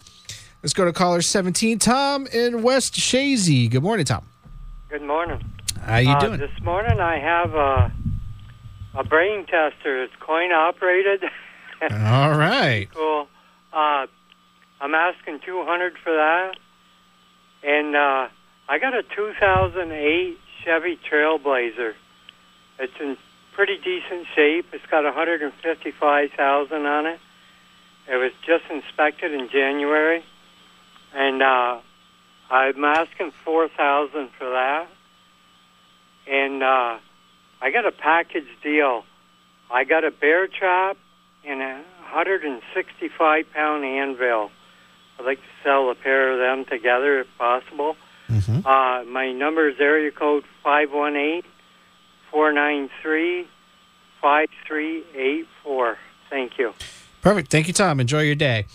[0.62, 3.70] Let's go to caller 17, Tom in West Chazy.
[3.70, 4.26] Good morning, Tom.
[4.90, 5.44] Good morning.
[5.82, 6.40] How you Uh, doing?
[6.40, 7.92] This morning I have a,
[8.96, 10.04] a brain tester.
[10.04, 11.24] It's coin operated.
[11.92, 12.88] All right.
[12.94, 13.28] cool.
[13.74, 14.08] Uh,
[14.80, 16.52] I'm asking 200 for that.
[17.64, 18.28] And uh,
[18.68, 21.94] I got a 2008 Chevy Trailblazer.
[22.80, 23.18] It's in
[23.54, 24.66] pretty decent shape.
[24.74, 27.20] It's got 155,000 on it.
[28.12, 30.24] It was just inspected in January,
[31.14, 31.80] and uh,
[32.50, 34.88] I'm asking 4,000 for that.
[36.28, 36.98] And uh,
[37.62, 39.04] I got a package deal.
[39.72, 40.98] I got a bear trap
[41.46, 44.52] and a 165 pound anvil.
[45.20, 47.96] I'd like to sell a pair of them together if possible.
[48.66, 51.44] Uh, my number is area code 518
[52.32, 53.48] 493
[54.22, 55.98] 5384.
[56.30, 56.74] Thank you.
[57.22, 57.52] Perfect.
[57.52, 58.00] Thank you, Tom.
[58.00, 58.66] Enjoy your day.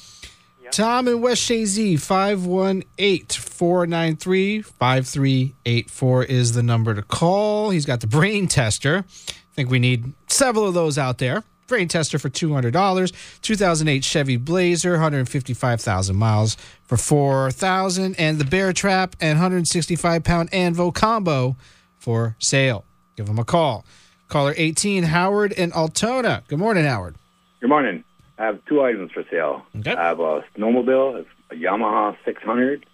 [0.70, 7.70] Tom in West Chazy, 518 493 5384 is the number to call.
[7.70, 9.04] He's got the brain tester.
[9.08, 11.42] I think we need several of those out there.
[11.68, 13.40] Brain tester for $200.
[13.42, 20.90] 2008 Chevy Blazer, 155,000 miles for 4000 And the Bear Trap and 165 pound anvil
[20.90, 21.56] combo
[21.98, 22.84] for sale.
[23.16, 23.84] Give them a call.
[24.28, 26.42] Caller 18, Howard in Altona.
[26.48, 27.16] Good morning, Howard.
[27.60, 28.02] Good morning.
[28.38, 29.62] I have two items for sale.
[29.74, 32.86] I have a snowmobile, it's a Yamaha 600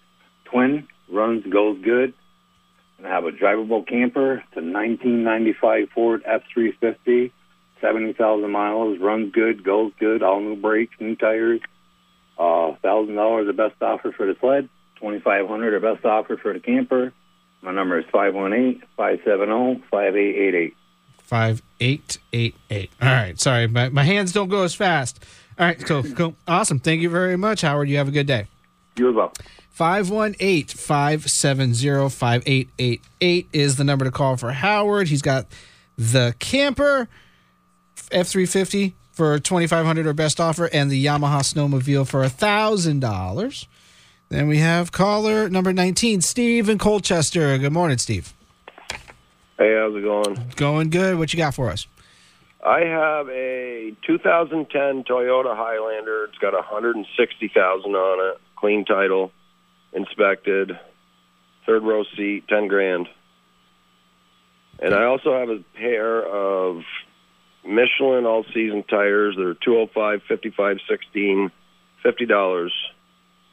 [0.45, 2.13] twin, runs, goes good.
[2.97, 4.35] And I have a drivable camper.
[4.35, 7.31] It's a 1995 Ford F350,
[7.85, 11.61] 70,000 miles, runs good, goes good, all new brakes, new tires.
[12.37, 14.67] Uh, $1,000 the best offer for the sled,
[14.99, 17.13] 2500 the best offer for the camper.
[17.61, 20.73] My number is 518-570-5888.
[21.19, 22.91] 5888.
[23.01, 23.39] All right.
[23.39, 25.23] Sorry, my, my hands don't go as fast.
[25.59, 25.79] All right.
[25.79, 26.03] Cool.
[26.15, 26.35] Cool.
[26.47, 26.79] Awesome.
[26.79, 27.89] Thank you very much, Howard.
[27.89, 28.47] You have a good day.
[28.97, 29.33] You as well.
[29.71, 35.07] 518 570 5888 is the number to call for Howard.
[35.07, 35.47] He's got
[35.97, 37.07] the camper
[38.11, 43.67] F 350 for 2500 or best offer and the Yamaha Snowmobile for $1,000.
[44.29, 47.57] Then we have caller number 19, Steve in Colchester.
[47.57, 48.33] Good morning, Steve.
[49.57, 50.51] Hey, how's it going?
[50.55, 51.17] Going good.
[51.17, 51.87] What you got for us?
[52.65, 56.25] I have a 2010 Toyota Highlander.
[56.25, 59.31] It's got 160,000 on it, clean title,
[59.93, 60.77] inspected,
[61.65, 63.07] third row seat, 10 grand.
[64.79, 66.81] And I also have a pair of
[67.65, 69.35] Michelin all season tires.
[69.37, 71.51] They're 205, 55, 16,
[72.03, 72.69] $50.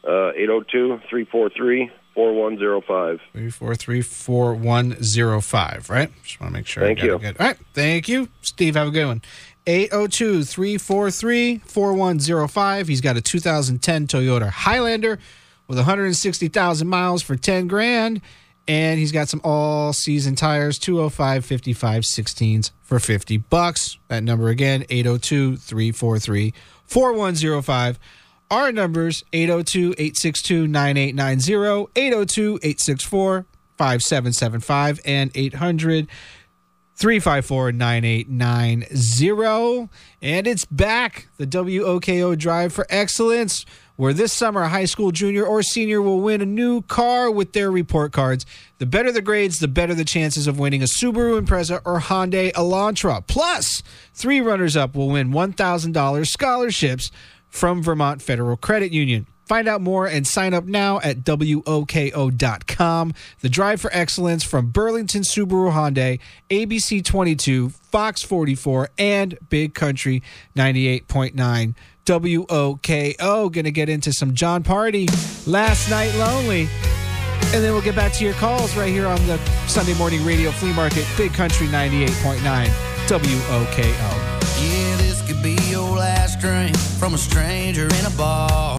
[0.05, 3.21] Uh, 802 343 4105.
[3.35, 6.11] 3434105, right?
[6.23, 6.83] Just want to make sure.
[6.83, 7.15] Thank you.
[7.15, 7.57] All right.
[7.73, 8.29] Thank you.
[8.43, 9.23] Steve, have a good one.
[9.67, 12.89] 802 343 4105.
[12.89, 15.21] He's got a 2010 Toyota Highlander
[15.69, 18.21] with 160,000 miles for 10 grand.
[18.69, 23.99] And he's got some all season tires, 205 55 16s for 50 bucks.
[24.09, 26.55] That number again, 802 343
[26.87, 27.99] 4105.
[28.51, 33.47] Our numbers 802 862 9890, 802 864
[33.79, 36.09] 5775, and 800
[36.95, 39.89] 354 9890.
[40.21, 41.29] And it's back.
[41.39, 43.65] The WOKO Drive for Excellence
[44.03, 47.53] where this summer a high school junior or senior will win a new car with
[47.53, 48.45] their report cards.
[48.79, 52.51] The better the grades, the better the chances of winning a Subaru Impreza or Hyundai
[52.55, 53.25] Elantra.
[53.25, 53.81] Plus,
[54.13, 57.13] three runners up will win $1,000 scholarships
[57.49, 59.29] from Vermont Federal Credit Union.
[59.47, 63.15] Find out more and sign up now at WOKO.com.
[63.41, 66.19] The Drive for Excellence from Burlington Subaru Hyundai,
[66.51, 70.25] ABC 22, Fox 44, and Big Country
[70.57, 71.75] 98.9
[72.05, 73.53] WOKO.
[73.53, 75.09] Gonna get into some Jon Pardi,
[75.47, 76.69] Last Night Lonely.
[77.55, 80.51] And then we'll get back to your calls right here on the Sunday morning radio
[80.51, 82.67] flea market, Big Country 98.9
[83.07, 84.33] WOKO.
[84.63, 88.79] Yeah, this could be your last drink from a stranger in a bar.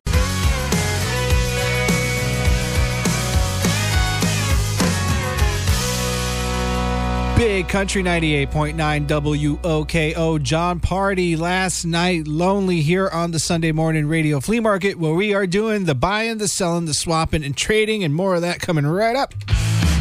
[7.35, 10.41] Big Country 98.9 WOKO.
[10.41, 15.33] Jon Pardi last night, lonely here on the Sunday morning radio flea market where we
[15.33, 18.85] are doing the buying, the selling, the swapping, and trading, and more of that coming
[18.85, 19.33] right up.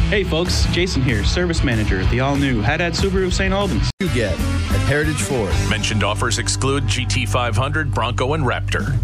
[0.09, 3.51] Hey folks, Jason here, service manager at the all new Haddad Subaru of St.
[3.51, 3.89] Albans.
[3.99, 5.51] You get at Heritage Ford.
[5.69, 8.95] Mentioned offers exclude GT500, Bronco, and Raptor.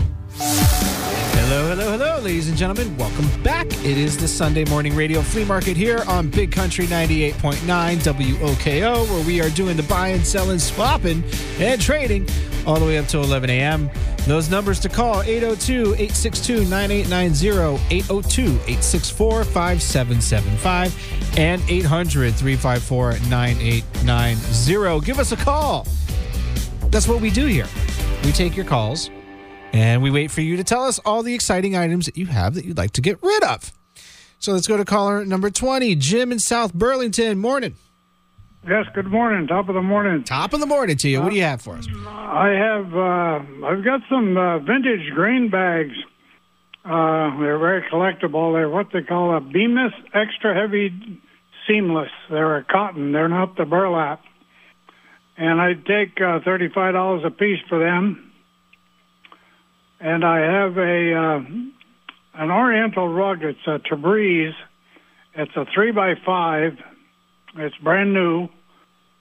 [1.32, 2.96] Hello, hello, hello, ladies and gentlemen.
[2.98, 3.66] Welcome back.
[3.68, 9.26] It is the Sunday morning radio flea market here on Big Country 98.9 WOKO, where
[9.26, 11.24] we are doing the buying, selling, swapping,
[11.60, 12.28] and trading
[12.66, 13.90] all the way up to 11 a.m.
[14.28, 25.06] Those numbers to call 802 862 9890, 802 864 5775, and 800 354 9890.
[25.06, 25.88] Give us a call.
[26.92, 27.68] That's what we do here.
[28.24, 29.10] We take your calls
[29.74, 32.56] and we wait for you to tell us all the exciting items that you have
[32.56, 33.72] that you'd like to get rid of.
[34.40, 37.40] So let's go to caller number 20, Jim in South Burlington.
[37.40, 37.76] Morning.
[38.68, 39.48] Yes, good morning.
[39.48, 40.24] Top of the morning.
[40.24, 41.22] Top of the morning to you.
[41.22, 41.88] What do you have for us?
[42.08, 45.96] I have, uh, I've got some uh, vintage grain bags.
[46.84, 48.54] Uh, they're very collectible.
[48.54, 51.22] They're what they call a Bemis Extra Heavy
[51.68, 52.10] Seamless.
[52.30, 53.12] They're a cotton.
[53.12, 54.22] They're not the burlap.
[55.38, 58.29] And I take uh, thirty-five dollars a piece for them.
[60.00, 61.40] And I have a uh,
[62.36, 63.40] an Oriental rug.
[63.44, 64.52] It's a Tabriz.
[65.36, 66.74] It's a three by five.
[67.56, 68.48] It's brand new,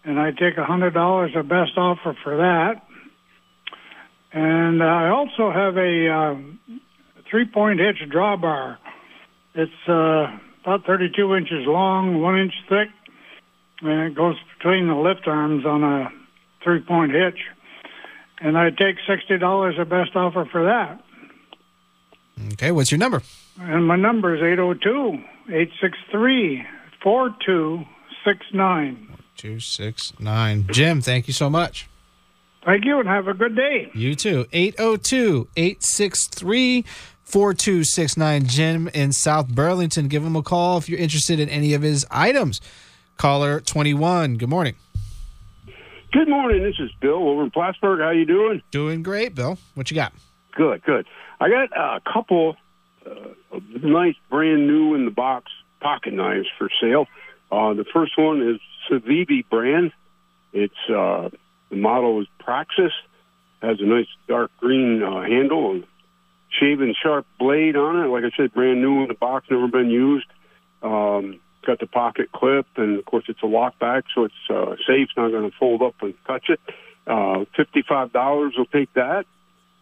[0.04, 2.82] and I take a hundred dollars a best offer for that.
[4.32, 6.60] And I also have a um,
[7.30, 8.76] three point hitch drawbar.
[9.54, 10.26] It's uh,
[10.62, 12.88] about 32 inches long, one inch thick,
[13.80, 16.08] and it goes between the lift arms on a
[16.62, 17.40] three point hitch.
[18.40, 21.02] And I take $60 a best offer for that.
[22.52, 23.22] Okay, what's your number?
[23.60, 25.18] And my number is 802
[25.48, 26.64] 863
[27.02, 29.08] 4269.
[29.36, 30.66] 269.
[30.70, 31.88] Jim, thank you so much.
[32.64, 33.90] Thank you and have a good day.
[33.94, 34.46] You too.
[34.52, 36.84] 802 863
[37.22, 38.46] 4269.
[38.46, 40.08] Jim in South Burlington.
[40.08, 42.60] Give him a call if you're interested in any of his items.
[43.16, 44.36] Caller 21.
[44.36, 44.74] Good morning.
[46.10, 46.62] Good morning.
[46.62, 48.00] This is Bill over in Plattsburgh.
[48.00, 48.62] How you doing?
[48.70, 49.58] Doing great, Bill.
[49.74, 50.12] What you got?
[50.52, 51.06] Good, good.
[51.38, 52.56] I got a couple
[53.04, 57.06] uh, nice, brand new in the box pocket knives for sale.
[57.52, 58.58] Uh, the first one is
[58.90, 59.92] Civivi brand.
[60.54, 61.28] It's uh,
[61.68, 62.92] the model is Praxis.
[63.60, 65.84] Has a nice dark green uh, handle and
[66.58, 68.08] shaven sharp blade on it.
[68.08, 70.26] Like I said, brand new in the box, never been used.
[70.82, 74.76] Um, got the pocket clip, and of course it's a lock back, so it's uh,
[74.86, 75.08] safe.
[75.08, 76.60] It's not going to fold up and touch it.
[77.06, 79.26] Uh, Fifty-five dollars will take that.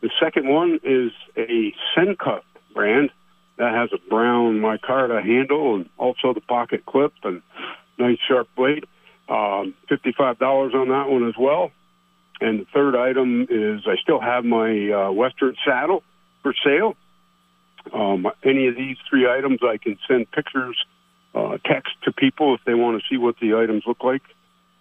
[0.01, 2.43] The second one is a Sencut
[2.75, 3.11] brand
[3.57, 7.43] that has a brown micarta handle and also the pocket clip and
[7.99, 8.85] nice sharp blade.
[9.29, 11.73] Um, Fifty-five dollars on that one as well.
[12.41, 16.03] And the third item is I still have my uh, Western saddle
[16.43, 16.95] for sale.
[17.95, 20.77] Um, any of these three items, I can send pictures,
[21.37, 24.23] uh, text to people if they want to see what the items look like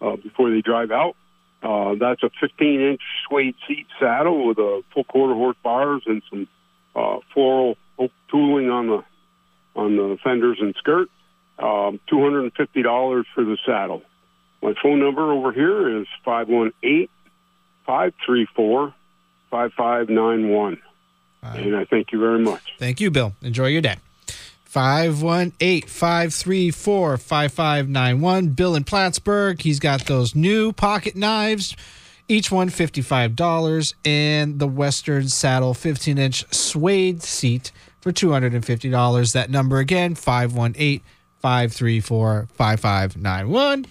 [0.01, 1.15] uh, before they drive out.
[1.61, 6.47] Uh, that's a 15-inch suede seat saddle with a full quarter horse bars and some
[6.95, 9.03] uh, floral oak tooling on the
[9.75, 11.09] on the fenders and skirt.
[11.59, 14.01] Um, Two hundred and fifty dollars for the saddle.
[14.61, 17.09] My phone number over here is five one eight
[17.85, 18.93] five three four
[19.49, 20.77] five five nine one.
[21.43, 22.75] And I thank you very much.
[22.79, 23.33] Thank you, Bill.
[23.41, 23.97] Enjoy your day.
[24.75, 28.47] 518 534 5591.
[28.49, 29.61] Bill in Plattsburgh.
[29.61, 31.77] He's got those new pocket knives,
[32.27, 37.71] each one $55, and the Western Saddle 15 inch suede seat
[38.01, 39.31] for $250.
[39.31, 40.99] That number again, 518
[41.39, 43.85] 534 5591.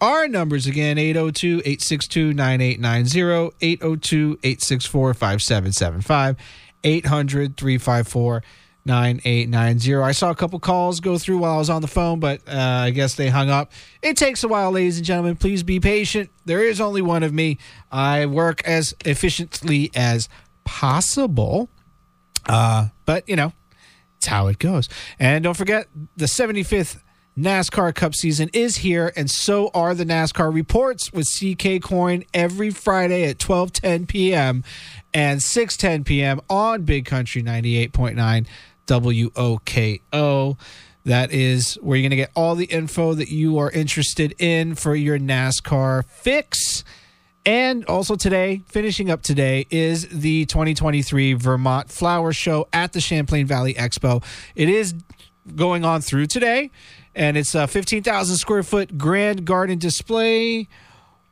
[0.00, 6.36] Our numbers again 802 862 9890, 802 864 5775,
[6.84, 8.42] 800 354
[8.90, 9.94] 9890.
[9.94, 12.52] I saw a couple calls go through while I was on the phone, but uh,
[12.52, 13.70] I guess they hung up.
[14.02, 15.36] It takes a while, ladies and gentlemen.
[15.36, 16.30] Please be patient.
[16.44, 17.58] There is only one of me.
[17.92, 20.28] I work as efficiently as
[20.64, 21.70] possible.
[22.48, 23.52] Uh, but, you know,
[24.16, 24.88] it's how it goes.
[25.20, 25.86] And don't forget,
[26.16, 27.00] the 75th
[27.38, 32.70] NASCAR Cup season is here, and so are the NASCAR reports with CK Coin every
[32.70, 34.64] Friday at 12:10 p.m.
[35.14, 36.40] and 6:10 p.m.
[36.50, 38.46] on Big Country 98.9
[38.90, 40.58] WOKO.
[41.04, 44.74] That is where you're going to get all the info that you are interested in
[44.74, 46.84] for your NASCAR fix.
[47.46, 53.46] And also today, finishing up today, is the 2023 Vermont Flower Show at the Champlain
[53.46, 54.22] Valley Expo.
[54.54, 54.94] It is
[55.56, 56.70] going on through today,
[57.14, 60.68] and it's a 15,000 square foot grand garden display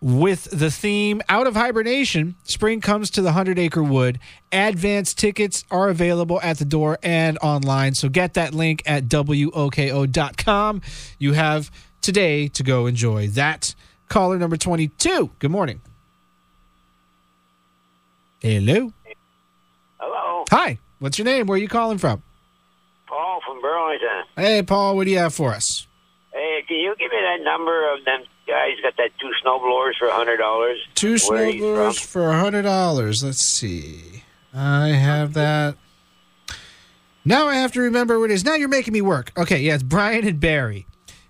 [0.01, 2.36] with the theme Out of Hibernation.
[2.44, 4.18] Spring comes to the 100 acre wood.
[4.53, 7.94] Advance tickets are available at the door and online.
[7.94, 10.82] So get that link at WOKO.com.
[11.18, 11.70] You have
[12.01, 13.74] today to go enjoy that.
[14.09, 15.30] Caller number 22.
[15.38, 15.80] Good morning.
[18.40, 18.92] Hello.
[19.99, 20.78] Hello, Hi.
[21.01, 21.46] What's your name?
[21.46, 22.22] Where are you calling from?
[23.09, 24.24] Paul from Burlington.
[24.36, 24.96] Hey, Paul.
[24.96, 25.86] What do you have for us?
[26.32, 29.96] Hey, can you give me that number of them guys got that two snow blowers
[29.99, 30.78] for a hundred dollars?
[30.94, 33.22] Two snowblowers for a hundred dollars.
[33.22, 34.24] Let's see.
[34.55, 35.76] I have that.
[37.24, 38.44] Now I have to remember what it is.
[38.44, 39.32] Now you're making me work.
[39.36, 40.86] Okay, yeah, it's Brian and Barry.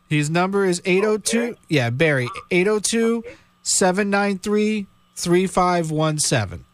[0.08, 1.56] His number is 802.
[1.68, 2.28] Yeah, Barry.
[2.50, 3.24] 802
[3.62, 6.64] 793 3517.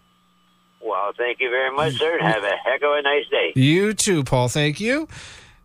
[0.83, 2.19] Well, thank you very much, sir.
[2.21, 3.53] Have a heck of a nice day.
[3.57, 4.49] You too, Paul.
[4.49, 5.09] Thank you.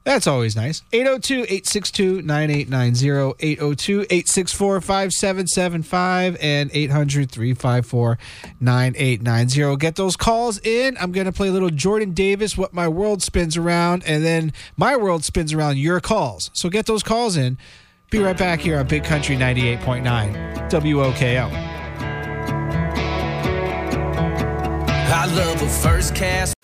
[0.10, 0.82] That's always nice.
[0.92, 8.18] 802 862 9890, 802 864 5775, and 800 354
[8.60, 9.78] 9890.
[9.78, 10.98] Get those calls in.
[11.00, 14.52] I'm going to play a little Jordan Davis, What My World Spins Around, and then
[14.78, 16.50] My World Spins Around Your Calls.
[16.56, 17.60] So get those calls in.
[18.10, 21.52] Be right back here on Big Country 98.9 WOKO.
[25.12, 26.59] I love a first cast.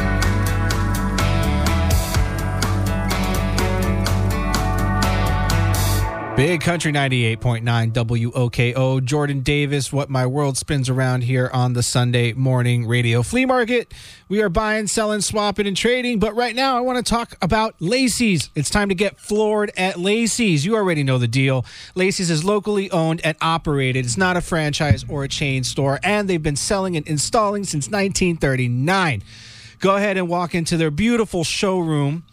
[6.36, 9.02] Big Country 98.9 WOKO.
[9.06, 13.94] Jordan Davis, What My World Spins Around here on the Sunday morning radio flea market.
[14.28, 16.20] We are buying, selling, swapping, and trading.
[16.20, 18.50] But right now, I want to talk about Lacey's.
[18.54, 20.66] It's time to get floored at Lacey's.
[20.66, 21.66] You already know the deal.
[21.96, 24.06] Lacey's is locally owned and operated.
[24.06, 27.86] It's not a franchise or a chain store, and they've been selling and installing since
[27.86, 29.24] 1939.
[29.80, 32.24] Go ahead and walk into their beautiful showroom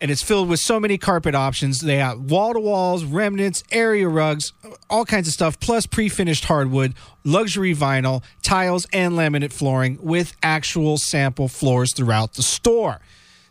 [0.00, 1.80] and it's filled with so many carpet options.
[1.80, 4.52] They have wall to walls, remnants, area rugs,
[4.90, 10.36] all kinds of stuff, plus pre finished hardwood, luxury vinyl, tiles, and laminate flooring with
[10.42, 13.00] actual sample floors throughout the store.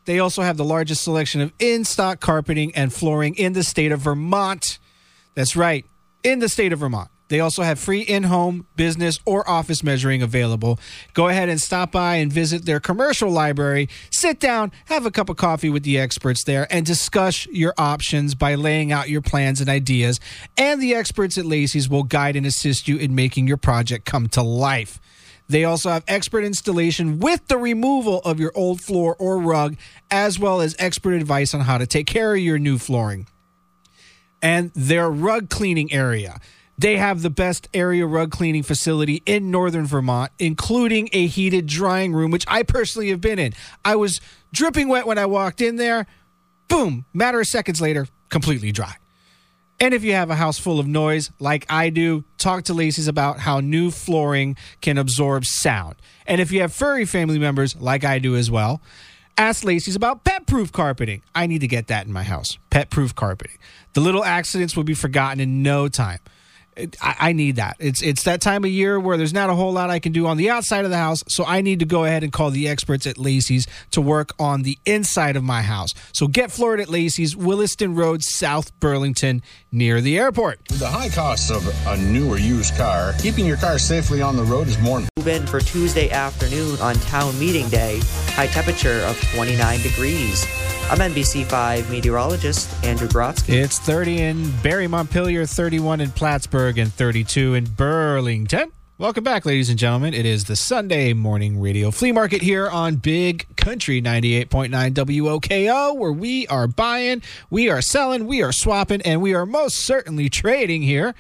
[0.06, 3.92] They also have the largest selection of in stock carpeting and flooring in the state
[3.92, 4.80] of Vermont.
[5.36, 5.86] That's right,
[6.24, 7.10] in the state of Vermont.
[7.34, 10.80] They also have free in home, business, or office measuring available.
[11.16, 13.90] Go ahead and stop by and visit their commercial library.
[14.12, 18.36] Sit down, have a cup of coffee with the experts there, and discuss your options
[18.36, 20.20] by laying out your plans and ideas.
[20.58, 24.28] And the experts at Lacey's will guide and assist you in making your project come
[24.28, 25.02] to life.
[25.50, 29.76] They also have expert installation with the removal of your old floor or rug,
[30.12, 33.26] as well as expert advice on how to take care of your new flooring.
[34.40, 36.40] And their rug cleaning area.
[36.84, 42.12] They have the best area rug cleaning facility in northern Vermont, including a heated drying
[42.12, 43.54] room, which I personally have been in.
[43.86, 44.20] I was
[44.52, 46.08] dripping wet when I walked in there.
[46.68, 48.96] Boom, matter of seconds later, completely dry.
[49.80, 53.08] And if you have a house full of noise like I do, talk to Lacey's
[53.08, 55.96] about how new flooring can absorb sound.
[56.28, 58.82] And if you have furry family members like I do as well,
[59.38, 61.22] ask Lacey's about pet proof carpeting.
[61.34, 62.58] I need to get that in my house.
[62.70, 63.58] Pet proof carpeting.
[63.94, 66.20] The little accidents will be forgotten in no time.
[66.76, 67.78] It- I, I need that.
[67.80, 70.28] It's it's that time of year where there's not a whole lot I can do
[70.28, 72.68] on the outside of the house, so I need to go ahead and call the
[72.68, 75.90] experts at Lacey's to work on the inside of my house.
[76.14, 80.60] So get floored at Lacey's, Williston Road, South Burlington, near the airport.
[80.70, 84.36] With the high costs of a new or used car, keeping your car safely on
[84.38, 88.00] the road is more Move in for Tuesday afternoon on town meeting day.
[88.32, 90.46] High temperature of 29 degrees.
[90.90, 93.54] I'm NBC5 meteorologist Andrew Grotsky.
[93.54, 98.72] It's 30 in Barre Montpelier, 31 in Plattsburgh, and 32 in Burlington.
[99.00, 100.14] Welcome back, ladies and gentlemen.
[100.14, 106.12] It is the Sunday morning radio flea market here on Big Country 98.9 WOKO, where
[106.12, 110.84] we are buying, we are selling, we are swapping, and we are most certainly trading
[110.84, 111.16] here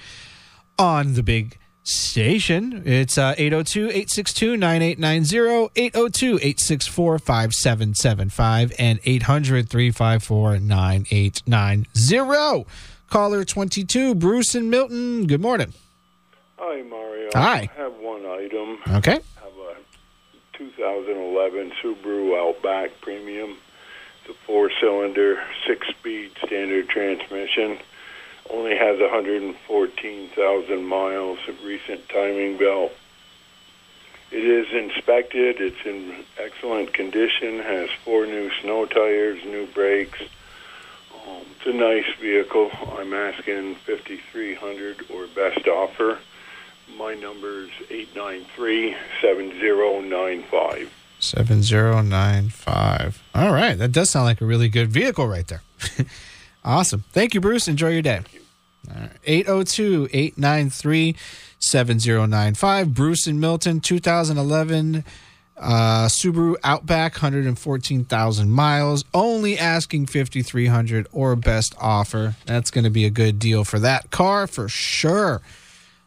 [0.77, 2.81] on the Big station.
[2.85, 12.65] It's uh, 802 862 9890, 802 864 5775, and 800 354 9890.
[13.09, 15.27] Caller 22, Bruce and Milton.
[15.27, 15.73] Good morning.
[16.57, 17.29] Hi, Mario.
[17.33, 17.69] Hi.
[17.75, 18.79] I have one item.
[18.87, 19.19] Okay.
[19.37, 19.75] I have a
[20.57, 23.57] 2011 Subaru Outback Premium.
[24.21, 27.77] It's a four-cylinder, six-speed standard transmission.
[28.53, 32.91] Only has 114,000 miles of recent timing belt.
[34.31, 35.59] It is inspected.
[35.59, 37.57] It's in excellent condition.
[37.57, 40.21] Has four new snow tires, new brakes.
[41.27, 42.69] Um, it's a nice vehicle.
[42.95, 46.19] I'm asking 5,300 or best offer.
[46.95, 47.71] My number is
[48.13, 50.89] 893-7095.
[51.19, 53.23] 7095.
[53.33, 53.79] All right.
[53.79, 55.63] That does sound like a really good vehicle right there.
[56.63, 57.03] awesome.
[57.13, 57.67] Thank you, Bruce.
[57.67, 58.21] Enjoy your day.
[58.89, 59.11] All right.
[59.25, 61.15] 802 893
[61.59, 62.93] 7095.
[62.93, 65.03] Bruce and Milton, 2011
[65.57, 69.05] uh, Subaru Outback, 114,000 miles.
[69.13, 72.35] Only asking 5,300 or best offer.
[72.45, 75.41] That's going to be a good deal for that car for sure.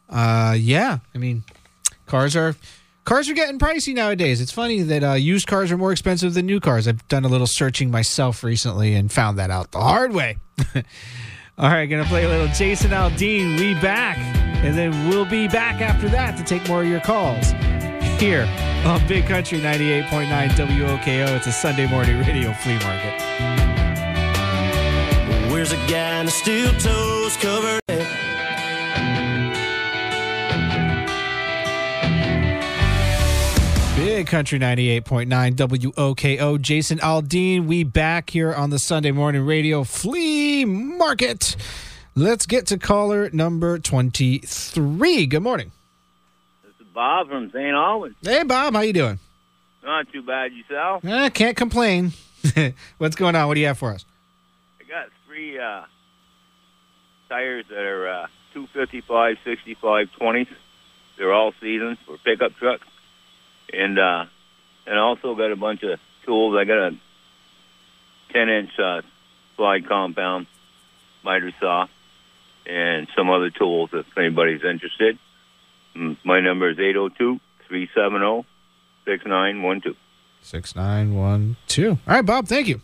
[0.08, 0.98] Uh, yeah.
[1.14, 1.44] I mean,
[2.06, 2.54] cars are
[3.04, 4.40] cars are getting pricey nowadays.
[4.40, 6.86] It's funny that uh, used cars are more expensive than new cars.
[6.86, 10.38] I've done a little searching myself recently and found that out the hard way.
[11.58, 13.58] All right, gonna play a little Jason Aldean.
[13.58, 14.18] We back,
[14.62, 17.52] and then we'll be back after that to take more of your calls
[18.20, 18.46] here
[18.84, 21.34] on Big Country 98.9 WOKO.
[21.34, 23.22] It's a Sunday morning radio flea market.
[25.50, 28.05] Where's a guy in a steel toes covered?
[34.16, 36.58] Big Country 98.9 WOKO.
[36.58, 37.66] Jason Aldean.
[37.66, 41.54] We back here on the Sunday morning radio flea market.
[42.14, 45.26] Let's get to caller number 23.
[45.26, 45.70] Good morning.
[46.64, 47.74] This is Bob from St.
[47.74, 48.16] Albans.
[48.22, 48.72] Hey, Bob.
[48.72, 49.18] How you doing?
[49.84, 51.04] Not too bad yourself.
[51.04, 52.12] Eh, can't complain.
[52.96, 53.48] What's going on?
[53.48, 54.06] What do you have for us?
[54.80, 55.82] I got three uh,
[57.28, 60.48] tires that are uh, 255, 65, 20s.
[61.18, 62.86] They're all season for pickup trucks.
[63.72, 64.24] And uh,
[64.86, 66.56] and also got a bunch of tools.
[66.58, 66.90] I got a
[68.32, 69.02] 10 inch uh,
[69.56, 70.46] slide compound,
[71.24, 71.86] miter saw,
[72.66, 75.18] and some other tools if anybody's interested.
[75.96, 78.46] Mm, My number is 802 370
[79.04, 79.96] 6912.
[80.42, 81.98] 6912.
[82.06, 82.46] All right, Bob.
[82.46, 82.80] Thank you.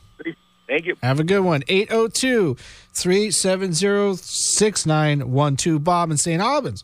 [0.68, 0.96] Thank you.
[1.02, 1.62] Have a good one.
[1.68, 2.56] 802
[2.94, 5.84] 370 6912.
[5.84, 6.40] Bob in St.
[6.40, 6.82] Albans.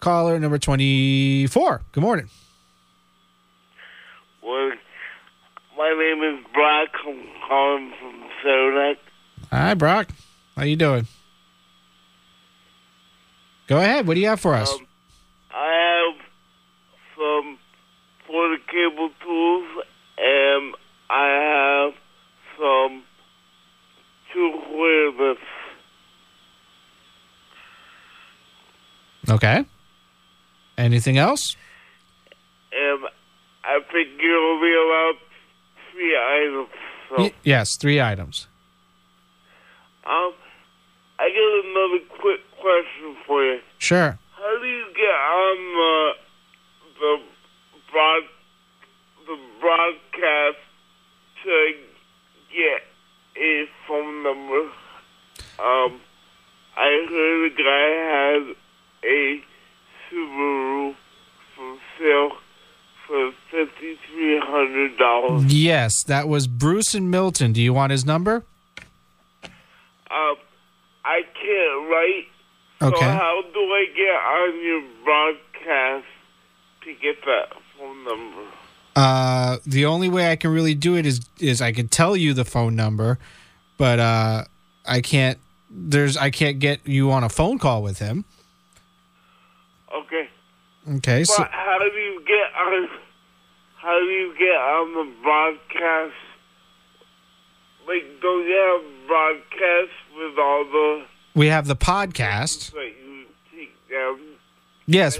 [0.00, 1.82] Caller number 24.
[1.92, 2.28] Good morning.
[4.44, 4.72] Well,
[5.78, 6.88] my name is Brock.
[7.06, 8.98] I'm calling from Saranac.
[9.50, 10.08] Hi, Brock.
[10.54, 11.06] How you doing?
[13.66, 14.06] Go ahead.
[14.06, 14.70] What do you have for us?
[14.70, 14.86] Um,
[15.50, 16.26] I have
[17.16, 17.58] some
[18.26, 19.68] for the cable tools,
[20.18, 20.74] and
[21.08, 21.94] I have
[22.58, 23.02] some
[24.32, 25.38] two wireless.
[29.30, 29.64] okay.
[30.76, 31.56] Anything else?
[32.72, 33.04] And
[33.66, 35.14] I think you'll be allowed
[35.92, 36.68] three items.
[37.08, 38.46] So, yes, three items.
[40.04, 40.32] um,
[41.18, 43.60] I got another quick question for you.
[43.78, 44.18] Sure.
[44.36, 46.12] How do you get on the
[47.00, 47.22] the
[47.90, 48.22] broad
[49.26, 50.58] the broadcast
[51.44, 51.74] to
[52.52, 52.82] get
[53.42, 54.70] a phone number?
[55.58, 56.00] Um,
[56.76, 58.56] I heard a guy had
[59.08, 59.42] a
[60.10, 60.94] Subaru
[61.54, 62.32] for sale
[63.06, 65.52] for fifty three hundred dollars.
[65.52, 67.52] Yes, that was Bruce and Milton.
[67.52, 68.44] Do you want his number?
[70.10, 70.36] Um,
[71.04, 72.26] I can't write.
[72.80, 73.04] So Okay.
[73.04, 76.06] how do I get on your broadcast
[76.84, 78.42] to get that phone number?
[78.96, 82.32] Uh, the only way I can really do it is is I can tell you
[82.34, 83.18] the phone number,
[83.76, 84.44] but uh,
[84.86, 85.38] I can't.
[85.70, 88.24] There's I can't get you on a phone call with him.
[90.86, 90.96] Okay.
[90.96, 92.88] Okay, so how do you get on?
[93.76, 96.14] How do you get on the broadcast?
[97.86, 101.04] Like, don't you have broadcast with all the
[101.34, 102.72] we have the podcast.
[102.72, 104.18] that you take down?
[104.86, 105.18] Yes,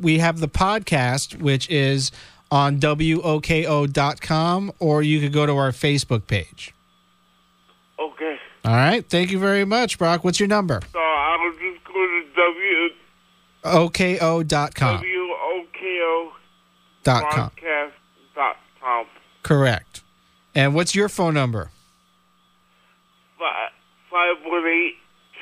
[0.00, 2.10] we have the podcast, which is
[2.50, 6.74] on WOKO.com, or you could go to our Facebook page.
[7.98, 8.38] Okay.
[8.64, 9.08] All right.
[9.08, 10.24] Thank you very much, Brock.
[10.24, 10.80] What's your number?
[10.92, 12.88] So I'll just go to W
[13.64, 14.44] OKO.com.
[14.44, 16.32] W O K O
[17.02, 17.34] Dot com.
[17.34, 17.94] broadcast
[18.34, 19.06] dot com.
[19.42, 20.02] Correct.
[20.54, 21.70] And what's your phone number?
[23.38, 23.70] Five
[24.10, 24.94] five one eight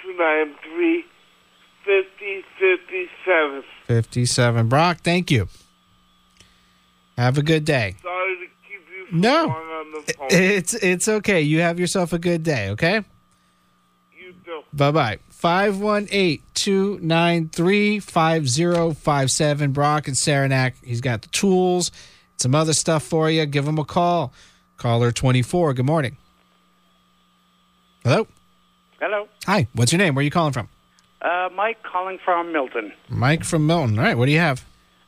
[0.03, 1.05] two nine three
[1.85, 3.63] fifty fifty seven.
[3.87, 4.69] 57.
[4.69, 5.49] Brock, thank you.
[7.17, 7.97] Have a good day.
[8.03, 9.49] Sorry to keep you No.
[9.49, 10.29] on the phone.
[10.31, 11.41] It's it's okay.
[11.41, 13.03] You have yourself a good day, okay?
[14.17, 14.63] you do.
[14.73, 15.19] Bye bye.
[15.39, 19.73] 518 293 5057.
[19.73, 20.75] Brock and Saranac.
[20.83, 21.93] He's got the tools,
[22.39, 23.47] some other stuff for you.
[23.47, 24.33] Give him a call.
[24.79, 25.75] Caller 24.
[25.75, 26.17] Good morning.
[28.03, 28.27] Hello.
[29.01, 29.29] Hello.
[29.47, 29.69] Hi.
[29.75, 30.17] What's your name?
[30.17, 30.69] Where are you calling from?
[31.23, 32.93] Uh, Mike calling from Milton.
[33.09, 33.97] Mike from Milton.
[33.97, 34.19] All right.
[34.19, 34.65] What do you have?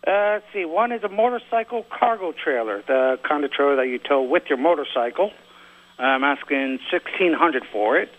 [0.06, 0.64] Uh, let's see.
[0.64, 4.58] One is a motorcycle cargo trailer, the kind of trailer that you tow with your
[4.58, 5.32] motorcycle.
[5.98, 8.10] I'm asking sixteen hundred for it.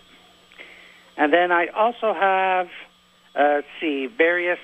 [1.16, 2.66] And then I also have,
[3.34, 4.58] uh, let's see, various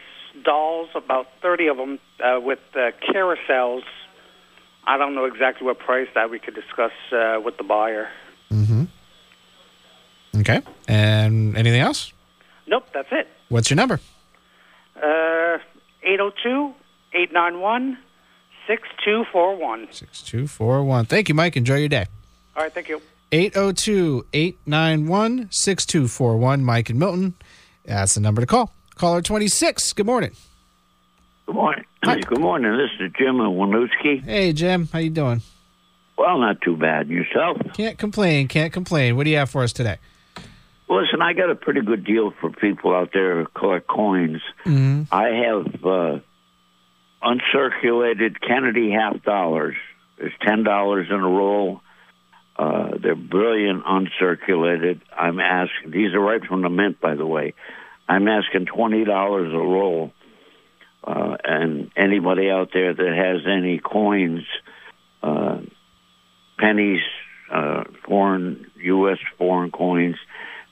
[0.45, 3.83] dolls, about thirty of them, uh, with uh, carousels.
[4.87, 8.09] I don't know exactly what price that we could discuss uh, with the buyer.
[8.51, 8.85] Mm-hmm.
[10.37, 10.63] Okay.
[10.87, 12.13] And anything else?
[12.67, 13.29] Nope, that's it.
[13.49, 14.01] What's your number?
[14.97, 15.59] Uh,
[16.03, 16.75] 802
[17.13, 17.99] 891
[18.67, 19.89] 6241.
[19.93, 21.05] 6241.
[21.07, 21.57] Thank you, Mike.
[21.57, 22.07] Enjoy your day.
[22.57, 23.01] All right, thank you.
[23.31, 26.65] 802 891 6241.
[26.65, 27.35] Mike and Milton.
[27.85, 28.73] That's the number to call.
[28.95, 29.93] Caller 26.
[29.93, 30.33] Good morning.
[31.47, 31.85] Good morning.
[32.05, 32.21] Hi.
[32.21, 32.73] Good morning.
[32.73, 34.23] This is Jim in Winooski.
[34.23, 34.89] Hey, Jim.
[34.93, 35.43] How you doing?
[36.17, 37.09] Well, not too bad.
[37.09, 37.59] Yourself?
[37.75, 38.49] Can't complain.
[38.49, 39.17] Can't complain.
[39.17, 39.99] What do you have for us today?
[40.89, 44.41] Listen, I got a pretty good deal for people out there who collect coins.
[44.65, 45.03] Mm-hmm.
[45.13, 46.19] I have uh,
[47.23, 49.77] uncirculated Kennedy half dollars.
[50.19, 51.83] There's ten dollars in a roll.
[52.59, 55.01] Uh, they're brilliant uncirculated.
[55.17, 55.93] I'm asking.
[55.93, 57.55] These are right from the mint, by the way.
[58.09, 60.13] I'm asking twenty dollars a roll.
[61.05, 64.45] Uh, and anybody out there that has any coins,
[65.23, 65.59] uh,
[66.59, 67.01] pennies,
[67.53, 69.19] uh, foreign U.S.
[69.39, 70.17] foreign coins,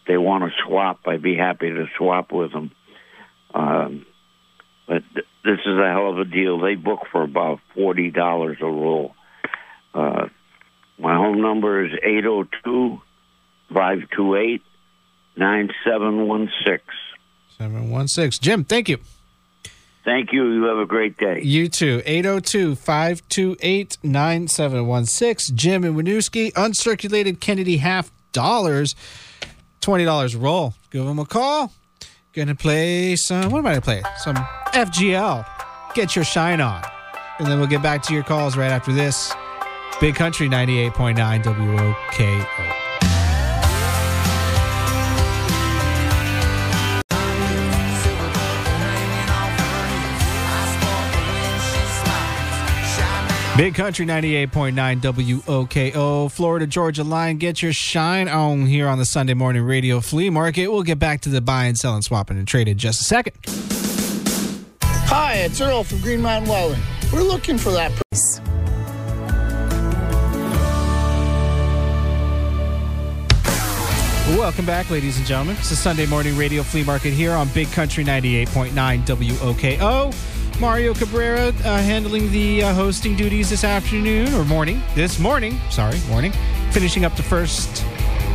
[0.09, 1.01] they want to swap.
[1.07, 2.73] I'd be happy to swap with them.
[3.55, 4.05] Um,
[4.89, 6.59] but th- this is a hell of a deal.
[6.61, 9.15] They book for about forty dollars a roll.
[9.95, 10.27] Uh,
[10.99, 13.01] my home number is 802
[13.69, 14.63] 528
[15.37, 16.81] 9716.
[17.59, 18.43] 716.
[18.43, 18.99] Jim, thank you.
[20.05, 20.53] Thank you.
[20.53, 21.41] You have a great day.
[21.43, 22.01] You too.
[22.07, 25.57] 802 528 9716.
[25.57, 26.53] Jim and Winooski.
[26.53, 28.95] Uncirculated Kennedy half dollars.
[29.81, 30.75] $20 roll.
[30.91, 31.73] Give them a call.
[32.33, 33.51] Gonna play some.
[33.51, 34.03] What am I gonna play?
[34.19, 35.45] Some FGL.
[35.95, 36.83] Get your shine on.
[37.39, 39.35] And then we'll get back to your calls right after this.
[39.99, 42.77] Big Country 98.9 WOKO.
[53.57, 57.39] Big Country 98.9 WOKO, Florida Georgia line.
[57.39, 60.69] Get your shine on here on the Sunday morning radio flea market.
[60.69, 63.35] We'll get back to the buy and sell swapping and trade in just a second.
[64.83, 66.83] Hi, it's Earl from Green Mountain Welding.
[67.11, 68.43] We're looking for that price.
[74.31, 75.57] Welcome back, ladies and gentlemen.
[75.57, 78.73] It's the Sunday morning radio flea market here on Big Country 98.9
[79.07, 80.61] WOKO.
[80.61, 84.83] Mario Cabrera uh, handling the uh, hosting duties this afternoon or morning.
[84.97, 86.33] This morning, sorry, morning.
[86.73, 87.85] Finishing up the first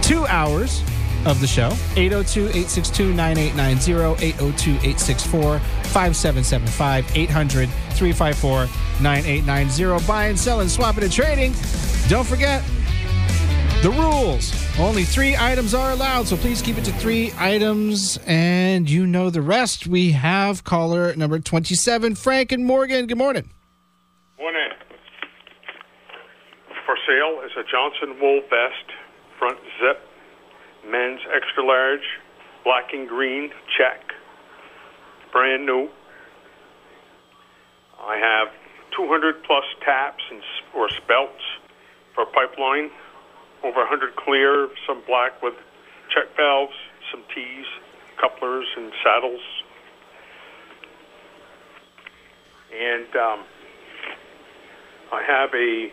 [0.02, 0.82] two hours
[1.26, 1.72] of the show.
[1.98, 8.68] 802 862 9890, 802 864 5775, 800 354
[9.04, 10.08] 9890.
[10.08, 11.52] Buy and sell and swapping and trading.
[12.08, 12.64] Don't forget
[13.84, 14.61] the rules.
[14.80, 19.30] Only three items are allowed, so please keep it to three items, and you know
[19.30, 19.86] the rest.
[19.86, 23.06] We have caller number 27, Frank and Morgan.
[23.06, 23.52] Good morning.
[24.40, 24.70] Morning.
[26.86, 28.92] For sale is a Johnson wool vest,
[29.38, 30.02] front zip,
[30.90, 32.08] men's extra large,
[32.64, 34.02] black and green check,
[35.32, 35.90] brand new.
[38.00, 38.48] I have
[38.98, 40.42] 200 plus taps and
[40.74, 41.30] or spiles
[42.16, 42.90] for pipeline,
[43.64, 45.54] over 100 clear, some black with
[46.14, 46.74] check valves,
[47.12, 47.66] some T's,
[48.20, 49.42] couplers, and saddles.
[52.74, 53.44] And um,
[55.12, 55.92] I have a,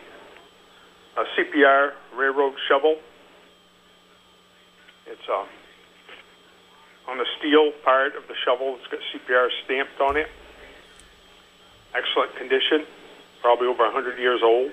[1.19, 2.97] a CPR railroad shovel.
[5.07, 5.45] It's uh,
[7.09, 8.77] on the steel part of the shovel.
[8.79, 10.27] It's got CPR stamped on it.
[11.93, 12.85] Excellent condition,
[13.41, 14.71] probably over 100 years old,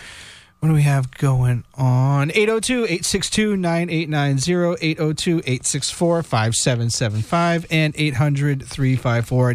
[0.59, 2.31] What do we have going on?
[2.31, 9.53] 802 862 9890, 802 864 5775, and 800 354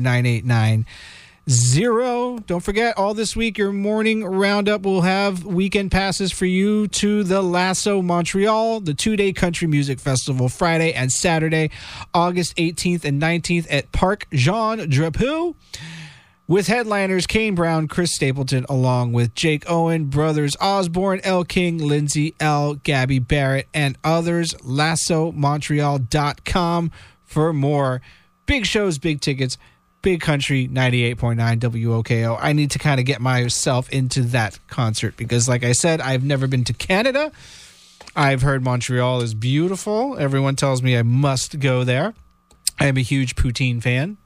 [1.47, 2.45] 9890.
[2.47, 7.23] Don't forget, all this week, your morning roundup will have weekend passes for you to
[7.23, 11.71] the Lasso Montreal, the two day country music festival, Friday and Saturday,
[12.15, 15.55] August 18th and 19th at Parc Jean Drapeau
[16.47, 22.35] with headliners Kane Brown, Chris Stapleton, along with Jake Owen, brothers Osborne, Elle King, Lindsay
[22.41, 24.55] Ell, Gabby Barrett, and others.
[24.55, 26.91] LassoMontreal.com
[27.25, 28.01] for more.
[28.47, 29.57] Big shows, big tickets,
[30.05, 32.39] big country, 98.9 WOKO.
[32.39, 36.23] I need to kind of get myself into that concert because, like I said, I've
[36.23, 37.33] never been to Canada.
[38.15, 40.17] I've heard Montreal is beautiful.
[40.19, 42.15] Everyone tells me I must go there.
[42.79, 44.19] I am a huge poutine fan.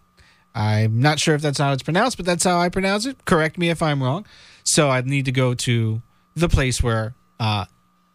[0.53, 3.25] I'm not sure if that's how it's pronounced, but that's how I pronounce it.
[3.25, 4.27] Correct me if I'm wrong.
[4.65, 6.03] So I need to go to
[6.35, 7.67] the place where uh,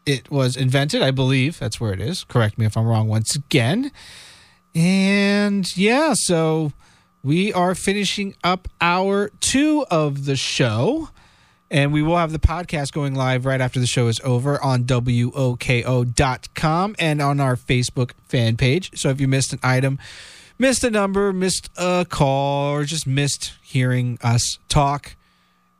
[0.05, 1.01] it was invented.
[1.01, 2.26] I believe that's where it is.
[2.26, 3.89] Correct me if I'm wrong once again.
[4.76, 6.74] And yeah, so
[7.24, 11.09] we are finishing up hour two of the show.
[11.71, 14.84] And we will have the podcast going live right after the show is over on
[14.84, 15.36] WOKO.com
[16.99, 18.91] and on our Facebook fan page.
[18.99, 19.97] So if you missed an item,
[20.59, 25.15] missed a number, missed a call, or just missed hearing us talk,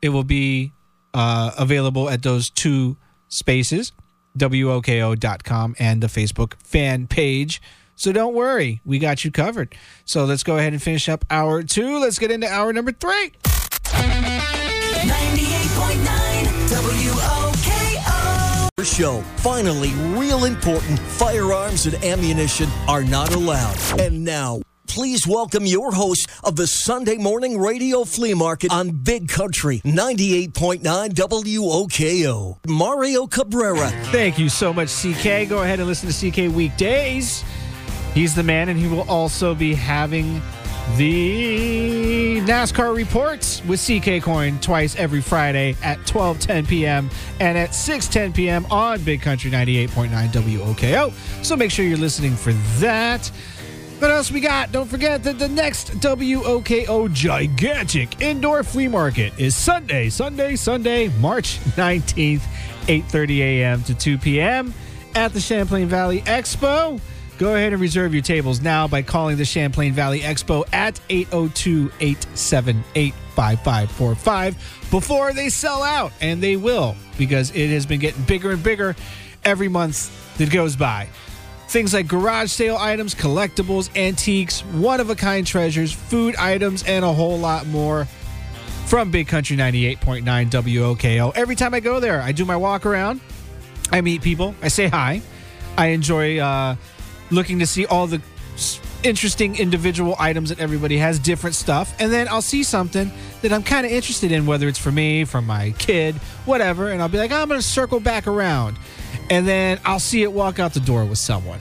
[0.02, 0.72] it will be
[1.12, 2.96] uh, available at those two
[3.28, 3.92] spaces,
[4.36, 7.62] WOKO.com and the Facebook fan page.
[7.96, 9.74] So don't worry, we got you covered.
[10.04, 11.98] So let's go ahead and finish up hour two.
[11.98, 13.32] Let's get into hour number three.
[13.84, 18.84] 98.9 WOKO.
[18.84, 19.22] Show.
[19.38, 23.76] Finally, real important firearms and ammunition are not allowed.
[23.98, 29.28] And now, please welcome your host of the Sunday morning radio flea market on Big
[29.28, 30.82] Country 98.9
[31.14, 33.88] WOKO, Mario Cabrera.
[34.10, 35.48] Thank you so much, CK.
[35.48, 37.42] Go ahead and listen to CK weekdays.
[38.14, 40.40] He's the man, and he will also be having
[40.96, 47.10] the NASCAR reports with CK Coin twice every Friday at 12:10 p.m.
[47.40, 48.66] and at 6:10 p.m.
[48.66, 51.12] on Big Country 98.9 WOKO.
[51.44, 53.26] So make sure you're listening for that.
[53.98, 54.70] What else we got?
[54.70, 61.58] Don't forget that the next WOKO gigantic indoor flea market is Sunday, Sunday, Sunday, March
[61.76, 62.42] 19th,
[62.86, 63.82] 8:30 a.m.
[63.84, 64.72] to 2 p.m.
[65.16, 67.00] at the Champlain Valley Expo.
[67.36, 71.90] Go ahead and reserve your tables now by calling the Champlain Valley Expo at 802
[72.00, 76.12] 878 5545 before they sell out.
[76.20, 78.94] And they will because it has been getting bigger and bigger
[79.44, 81.08] every month that goes by.
[81.68, 87.04] Things like garage sale items, collectibles, antiques, one of a kind treasures, food items, and
[87.04, 88.04] a whole lot more
[88.86, 91.32] from Big Country 98.9 WOKO.
[91.34, 93.20] Every time I go there, I do my walk around,
[93.90, 95.20] I meet people, I say hi,
[95.76, 96.76] I enjoy uh,
[97.30, 98.20] looking to see all the
[99.02, 103.12] interesting individual items that everybody has, different stuff, and then I'll see something
[103.42, 106.14] that I'm kind of interested in, whether it's for me, for my kid,
[106.46, 108.78] whatever, and I'll be like, I'm going to circle back around,
[109.28, 111.60] and then I'll see it walk out the door with someone,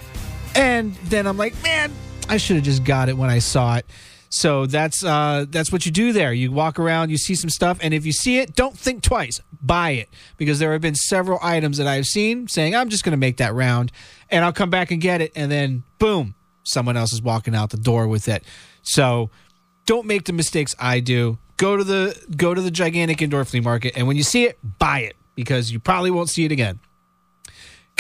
[0.55, 1.91] and then I'm like, man,
[2.29, 3.85] I should have just got it when I saw it.
[4.35, 6.33] So that's uh, that's what you do there.
[6.33, 9.39] You walk around, you see some stuff, and if you see it, don't think twice.
[9.61, 13.11] Buy it because there have been several items that I've seen saying I'm just going
[13.11, 13.91] to make that round,
[14.31, 17.69] and I'll come back and get it, and then boom, someone else is walking out
[17.69, 18.43] the door with it.
[18.81, 19.29] So
[19.85, 21.37] don't make the mistakes I do.
[21.57, 24.57] Go to the go to the gigantic indoor flea market, and when you see it,
[24.79, 26.79] buy it because you probably won't see it again.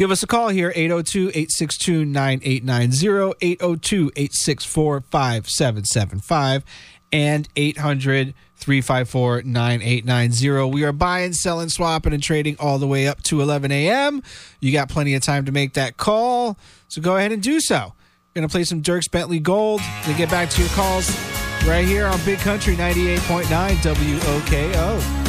[0.03, 6.65] Give us a call here, 802 862 9890, 802 864 5775,
[7.13, 10.73] and 800 354 9890.
[10.73, 14.21] We are buying, selling, swapping, and trading all the way up to 11 a.m.
[14.59, 16.57] You got plenty of time to make that call,
[16.89, 17.93] so go ahead and do so.
[18.35, 21.17] We're Gonna play some Dierks Bentley Gold to get back to your calls
[21.65, 23.45] right here on Big Country 98.9
[23.77, 25.22] WOKO.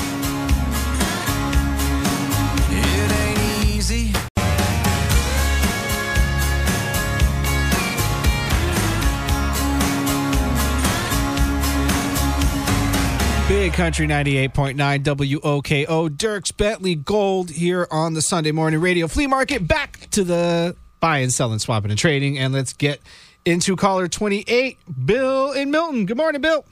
[13.75, 16.09] Country 98.9 WOKO.
[16.09, 19.67] Dierks Bentley Gold here on the Sunday morning radio flea market.
[19.67, 22.39] Back to the buying, selling, swapping, and trading.
[22.39, 23.01] And let's get
[23.45, 26.07] into caller 28, Bill in Milton.
[26.07, 26.65] Good morning, Bill.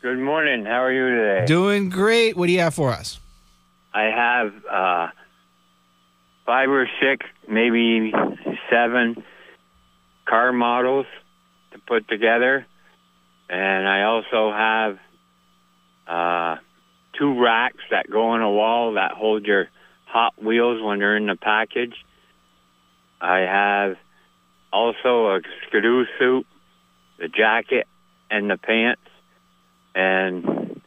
[0.00, 0.64] Good morning.
[0.64, 1.44] How are you today?
[1.44, 2.36] Doing great.
[2.36, 3.18] What do you have for us?
[3.92, 5.08] I have uh,
[6.46, 8.12] five or six, maybe
[8.70, 9.24] seven
[10.28, 11.06] car models
[11.72, 12.64] to put together,
[13.48, 14.98] and I also have
[16.08, 16.56] uh,
[17.18, 19.68] two racks that go on a wall that hold your
[20.06, 21.94] Hot Wheels when they're in the package.
[23.20, 23.96] I have
[24.72, 26.46] also a skidoo suit,
[27.18, 27.86] the jacket,
[28.30, 29.02] and the pants.
[29.94, 30.80] And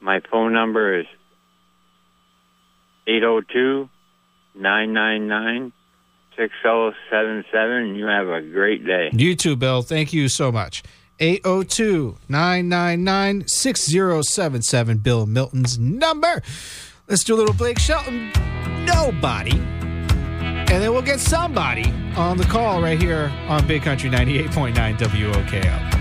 [0.00, 1.06] my phone number is
[3.06, 3.88] 802
[4.54, 5.72] 999
[6.36, 7.94] 6077.
[7.94, 9.10] You have a great day.
[9.12, 9.82] You too, Bill.
[9.82, 10.82] Thank you so much.
[11.20, 14.98] 802 999 6077.
[14.98, 16.42] Bill Milton's number.
[17.08, 18.32] Let's do a little Blake Shelton.
[18.84, 19.52] Nobody.
[19.52, 26.00] And then we'll get somebody on the call right here on Big Country 98.9 WOKO.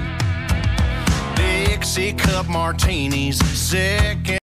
[1.35, 4.39] Dixie cup martinis, second.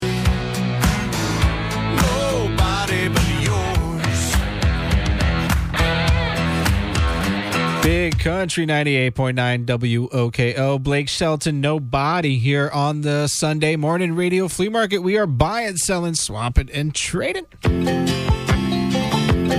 [7.84, 10.82] Big Country 98.9 WOKO.
[10.82, 15.00] Blake Shelton, nobody here on the Sunday morning radio flea market.
[15.00, 17.46] We are buying, selling, swapping, and trading.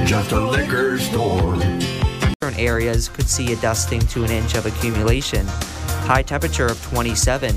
[0.07, 1.57] Just a liquor store.
[1.57, 5.45] Different areas could see a dusting to an inch of accumulation.
[6.07, 7.55] High temperature of 27.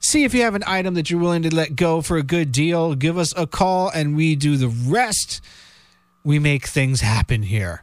[0.00, 2.50] See if you have an item that you're willing to let go for a good
[2.50, 2.94] deal.
[2.94, 5.42] Give us a call and we do the rest.
[6.24, 7.82] We make things happen here.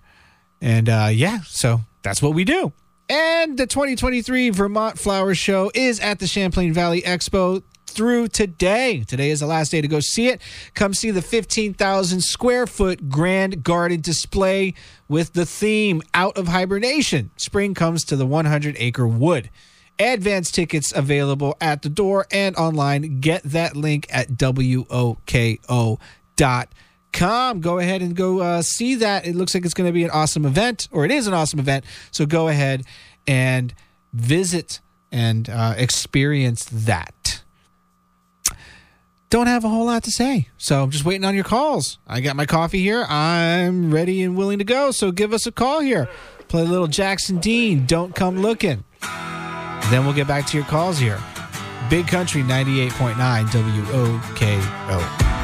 [0.60, 2.74] And uh, yeah, so that's what we do.
[3.08, 9.04] And the 2023 Vermont Flower Show is at the Champlain Valley Expo through today.
[9.08, 10.42] Today is the last day to go see it.
[10.74, 14.74] Come see the 15,000 square foot grand garden display
[15.08, 17.30] with the theme Out of Hibernation.
[17.38, 19.52] Spring comes to the 100 acre wood.
[20.00, 23.20] Advance tickets available at the door and online.
[23.22, 26.00] Get that link at WOKO.com.
[27.16, 29.26] Come, go ahead and go uh, see that.
[29.26, 31.60] It looks like it's going to be an awesome event, or it is an awesome
[31.60, 31.86] event.
[32.12, 32.84] So go ahead
[33.26, 33.74] and
[34.12, 34.82] visit
[35.14, 37.42] and uh, experience that.
[39.30, 40.50] Don't have a whole lot to say.
[40.58, 42.00] So I'm just waiting on your calls.
[42.06, 43.06] I got my coffee here.
[43.08, 44.92] I'm ready and willing to go.
[44.92, 46.10] So give us a call here.
[46.50, 47.86] Play a little Jackson Dean.
[47.86, 48.84] Don't come looking.
[49.90, 51.22] Then we'll get back to your calls here.
[51.90, 55.35] Big Country 98.9 WOKO.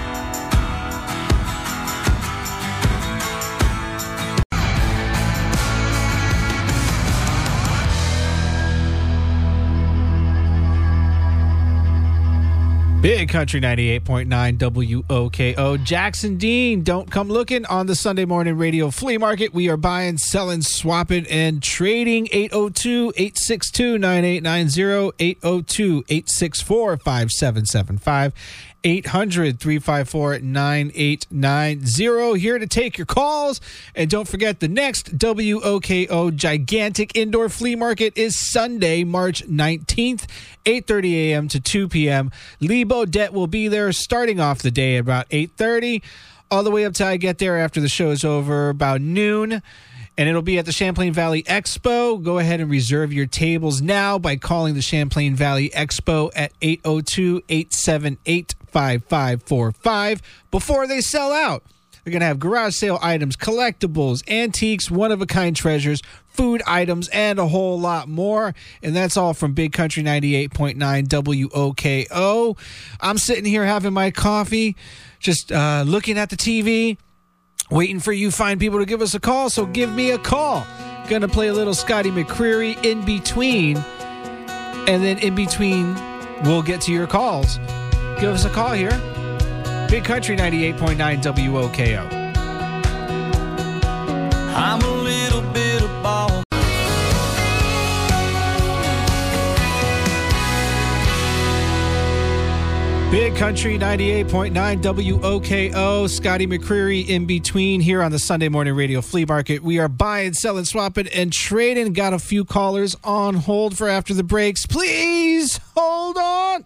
[13.01, 15.83] Big Country 98.9 WOKO.
[15.83, 19.55] Jackson Dean, don't come looking on the Sunday morning radio flea market.
[19.55, 22.27] We are buying, selling, swapping, and trading.
[22.31, 28.33] 802 862 9890, 802 864 5775.
[28.83, 32.39] 800 354 9890.
[32.39, 33.61] Here to take your calls.
[33.95, 40.25] And don't forget, the next WOKO gigantic indoor flea market is Sunday, March 19th,
[40.65, 41.47] 8.30 a.m.
[41.49, 42.31] to 2 p.m.
[42.59, 46.01] Lee Bodette will be there starting off the day about 8.30
[46.49, 49.61] all the way up till I get there after the show is over about noon
[50.17, 52.21] and it'll be at the Champlain Valley Expo.
[52.21, 57.43] Go ahead and reserve your tables now by calling the Champlain Valley Expo at 802
[57.49, 61.63] 878 5545 before they sell out.
[62.03, 66.61] They're going to have garage sale items, collectibles, antiques, one of a kind treasures, food
[66.65, 68.55] items, and a whole lot more.
[68.81, 70.77] And that's all from Big Country 98.9
[71.07, 72.57] WOKO.
[72.99, 74.75] I'm sitting here having my coffee,
[75.19, 76.97] just uh, looking at the TV
[77.69, 80.67] waiting for you fine people to give us a call so give me a call
[81.07, 85.95] gonna play a little scotty mccreery in between and then in between
[86.43, 87.57] we'll get to your calls
[88.19, 88.91] give us a call here
[89.91, 92.11] big country 98.9 woko
[94.55, 96.43] I'm a little bit of ball.
[103.11, 106.09] Big Country 98.9 WOKO.
[106.09, 109.61] Scotty McCreery in between here on the Sunday Morning Radio Flea Market.
[109.61, 111.91] We are buying, selling, swapping, and trading.
[111.91, 114.65] Got a few callers on hold for after the breaks.
[114.65, 116.63] Please hold on.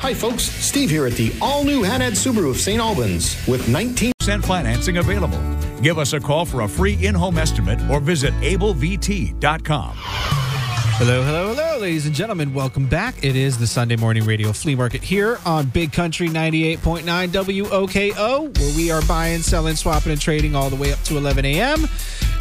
[0.00, 0.44] Hi, folks.
[0.44, 2.80] Steve here at the all new Hanad Subaru of St.
[2.80, 5.40] Albans with 19 percent financing available.
[5.82, 9.94] Give us a call for a free in home estimate or visit ablevt.com.
[9.96, 12.54] Hello, hello, hello, ladies and gentlemen.
[12.54, 13.24] Welcome back.
[13.24, 18.76] It is the Sunday Morning Radio Flea Market here on Big Country 98.9 WOKO, where
[18.76, 21.84] we are buying, selling, swapping, and trading all the way up to 11 a.m.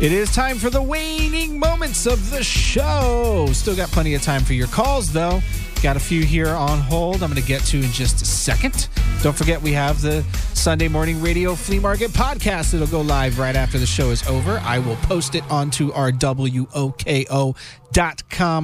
[0.01, 3.47] It is time for the waning moments of the show.
[3.51, 5.41] Still got plenty of time for your calls, though.
[5.83, 8.89] Got a few here on hold I'm going to get to in just a second.
[9.21, 10.23] Don't forget, we have the
[10.53, 12.73] Sunday Morning Radio Flea Market podcast.
[12.73, 14.57] It'll go live right after the show is over.
[14.63, 16.69] I will post it onto our WOKO.com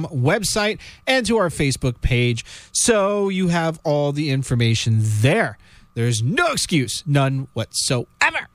[0.06, 2.44] website and to our Facebook page.
[2.72, 5.56] So you have all the information there.
[5.94, 8.48] There's no excuse, none whatsoever,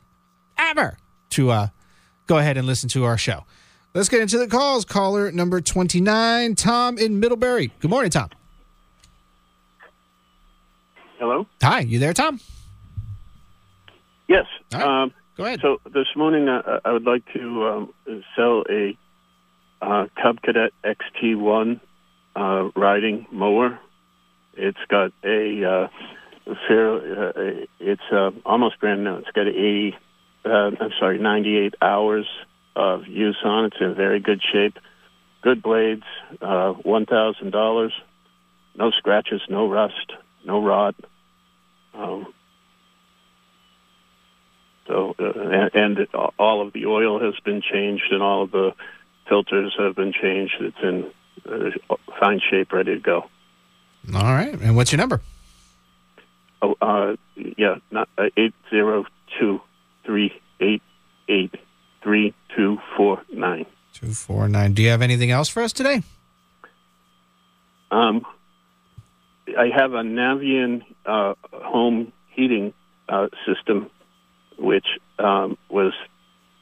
[0.57, 0.97] ever,
[1.31, 1.67] to uh,
[2.27, 3.45] go ahead and listen to our show.
[3.93, 4.83] Let's get into the calls.
[4.83, 7.71] Caller number 29, Tom in Middlebury.
[7.79, 8.29] Good morning, Tom.
[11.19, 11.45] Hello.
[11.61, 12.39] Hi, you there, Tom?
[14.27, 14.45] Yes.
[14.73, 14.83] Right.
[15.03, 15.59] Um, Go ahead.
[15.61, 17.93] So this morning, uh, I would like to um,
[18.35, 18.97] sell a
[19.81, 21.79] uh, Cub Cadet XT1
[22.35, 23.79] uh, riding mower.
[24.55, 25.65] It's got a
[26.45, 26.95] uh, fair.
[27.29, 29.15] Uh, it's uh, almost brand new.
[29.17, 29.95] It's got 80.
[30.45, 32.25] Uh, I'm sorry, 98 hours
[32.75, 33.65] of use on.
[33.65, 33.73] it.
[33.73, 34.77] It's in very good shape.
[35.41, 36.03] Good blades.
[36.41, 37.93] Uh, One thousand dollars.
[38.75, 39.41] No scratches.
[39.49, 40.13] No rust.
[40.45, 40.95] No rot.
[41.99, 42.33] Um,
[44.87, 48.51] so, uh, and, and it, all of the oil has been changed, and all of
[48.51, 48.73] the
[49.27, 50.55] filters have been changed.
[50.59, 51.11] It's in
[51.47, 53.25] uh, fine shape, ready to go.
[54.15, 54.53] All right.
[54.59, 55.21] And what's your number?
[56.61, 59.05] Oh, uh, yeah, not uh, eight zero
[59.39, 59.61] two
[60.05, 60.81] three eight
[61.27, 61.53] eight
[62.01, 63.65] three two four nine.
[63.93, 64.73] 249.
[64.73, 66.03] Do you have anything else for us today?
[67.91, 68.25] Um,
[69.57, 72.73] I have a Navien uh, home heating
[73.07, 73.89] uh, system,
[74.57, 74.85] which
[75.17, 75.93] um, was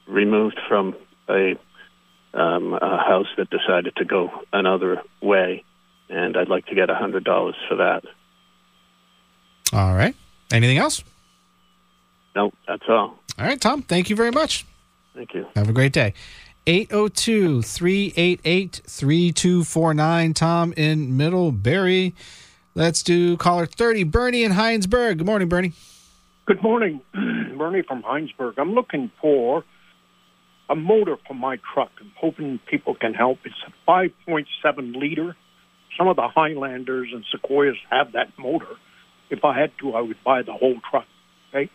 [0.07, 0.95] removed from
[1.29, 1.55] a,
[2.33, 5.63] um, a house that decided to go another way,
[6.09, 8.03] and I'd like to get a hundred dollars for that.
[9.73, 10.15] All right.
[10.51, 11.03] Anything else?
[12.35, 13.19] No, that's all.
[13.37, 13.81] All right, Tom.
[13.81, 14.65] Thank you very much.
[15.13, 15.47] Thank you.
[15.55, 16.13] Have a great day.
[16.67, 20.33] 802 388 3249.
[20.33, 22.13] Tom in Middlebury.
[22.77, 24.03] Let's do caller 30.
[24.03, 25.17] Bernie in Hinesburg.
[25.17, 25.73] Good morning, Bernie.
[26.45, 27.01] Good morning,
[27.57, 28.53] Bernie from Hinesburg.
[28.59, 29.63] I'm looking for
[30.69, 31.89] a motor for my truck.
[31.99, 33.39] I'm hoping people can help.
[33.45, 35.35] It's a 5.7 liter.
[35.97, 38.75] Some of the Highlanders and Sequoias have that motor.
[39.31, 41.07] If I had to, I would buy the whole truck.
[41.49, 41.71] Okay,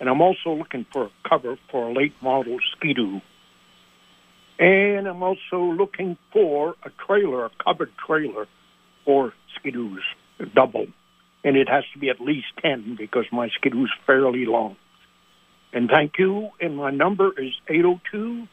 [0.00, 3.20] and I'm also looking for a cover for a late model Skidoo.
[4.58, 8.46] And I'm also looking for a trailer, a covered trailer
[9.04, 10.00] for Skidoos,
[10.46, 10.86] double.
[11.44, 14.76] And it has to be at least 10 because my Skidoo's fairly long.
[15.72, 16.50] And thank you.
[16.60, 18.48] And my number is 802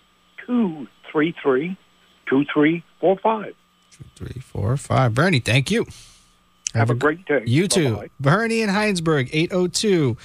[0.46, 1.78] 233
[2.28, 3.56] 2345.
[4.16, 5.14] Three, four, five.
[5.14, 5.86] Bernie, thank you.
[6.74, 7.44] Have, a great day.
[7.46, 7.96] You too.
[7.96, 8.10] Bye-bye.
[8.20, 10.18] Bernie in Hinesburg, 802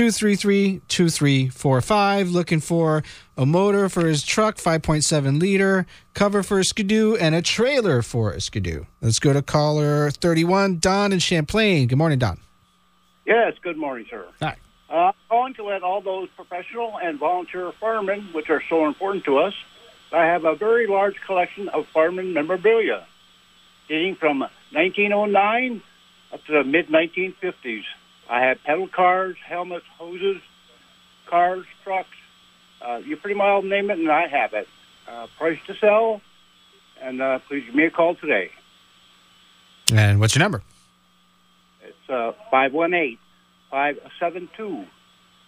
[0.00, 2.30] 233 2345.
[2.30, 3.02] Looking for
[3.36, 8.32] a motor for his truck, 5.7 liter, cover for a skidoo, and a trailer for
[8.32, 8.86] a skidoo.
[9.02, 11.86] Let's go to caller 31, Don in Champlain.
[11.86, 12.40] Good morning, Don.
[13.26, 14.24] Yes, good morning, sir.
[14.40, 14.56] Hi.
[14.88, 19.26] Uh, I'm calling to let all those professional and volunteer firemen, which are so important
[19.26, 19.52] to us,
[20.12, 23.06] I have a very large collection of fireman memorabilia
[23.86, 24.40] dating from
[24.72, 25.82] 1909
[26.32, 27.82] up to the mid 1950s.
[28.30, 30.40] I have pedal cars, helmets, hoses,
[31.26, 32.08] cars, trucks.
[32.80, 34.68] Uh, you pretty well name it, and I have it.
[35.08, 36.20] Uh, price to sell,
[37.02, 38.52] and uh, please give me a call today.
[39.92, 40.62] And what's your number?
[41.82, 43.18] It's uh, 518
[43.70, 44.86] 572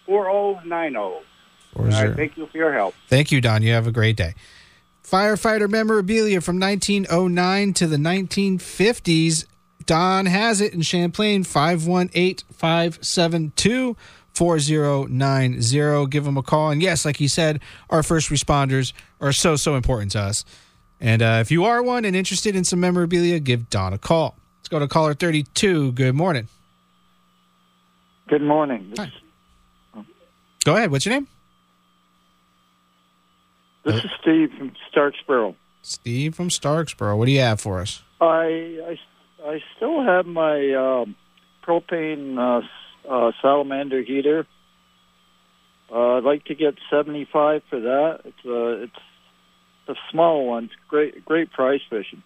[0.05, 1.25] 4090.
[1.73, 2.13] Four zero.
[2.15, 2.93] Thank you for your help.
[3.07, 3.63] Thank you, Don.
[3.63, 4.35] You have a great day.
[5.03, 9.45] Firefighter memorabilia from 1909 to the 1950s.
[9.85, 13.95] Don has it in Champlain, 518 572
[14.33, 16.07] 4090.
[16.07, 16.71] Give him a call.
[16.71, 20.43] And yes, like he said, our first responders are so, so important to us.
[20.99, 24.37] And uh, if you are one and interested in some memorabilia, give Don a call.
[24.59, 25.91] Let's go to caller 32.
[25.91, 26.47] Good morning.
[28.27, 28.93] Good morning.
[28.97, 29.11] Hi.
[30.63, 30.91] Go ahead.
[30.91, 31.27] What's your name?
[33.83, 35.55] This is Steve from Starksboro.
[35.81, 37.17] Steve from Starksboro.
[37.17, 38.01] What do you have for us?
[38.21, 38.99] I I,
[39.45, 41.15] I still have my um,
[41.67, 42.61] propane uh,
[43.09, 44.47] uh, salamander heater.
[45.91, 48.21] Uh, I'd like to get seventy five for that.
[48.25, 48.93] It's a it's
[49.89, 50.65] a small one.
[50.65, 52.23] It's great great price fishing.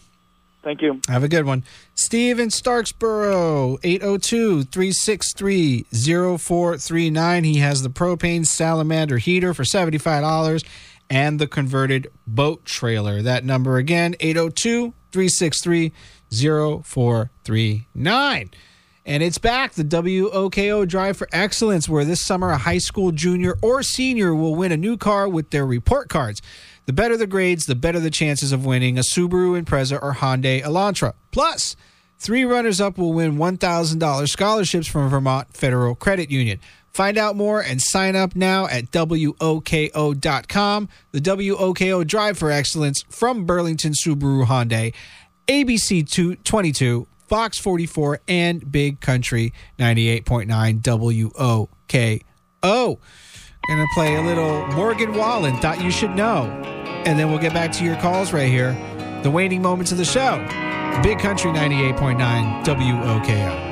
[0.61, 0.99] Thank you.
[1.07, 1.64] Have a good one.
[1.95, 7.44] Steve in Starksboro, 802 363 0439.
[7.45, 10.65] He has the propane salamander heater for $75
[11.10, 13.22] and the converted boat trailer.
[13.22, 15.94] That number again, 802 363
[16.31, 18.51] 0439.
[19.06, 23.57] And it's back, the WOKO Drive for Excellence, where this summer a high school junior
[23.61, 26.41] or senior will win a new car with their report cards.
[26.85, 30.61] The better the grades, the better the chances of winning a Subaru Impreza or Hyundai
[30.61, 31.14] Elantra.
[31.31, 31.76] Plus,
[32.19, 36.60] three runners up will win $1,000 scholarships from Vermont Federal Credit Union.
[36.91, 40.89] Find out more and sign up now at WOKO.com.
[41.11, 44.93] The WOKO Drive for Excellence from Burlington Subaru Hyundai,
[45.50, 50.80] ABC 222, Fox 44, and Big Country 98.9
[52.62, 53.00] WOKO.
[53.68, 56.44] Gonna play a little Morgan Wallen, Thought You Should Know.
[57.06, 58.74] And then we'll get back to your calls right here.
[59.24, 60.38] The waning moments of the show.
[61.02, 63.69] Big Country 98.9 WOKO.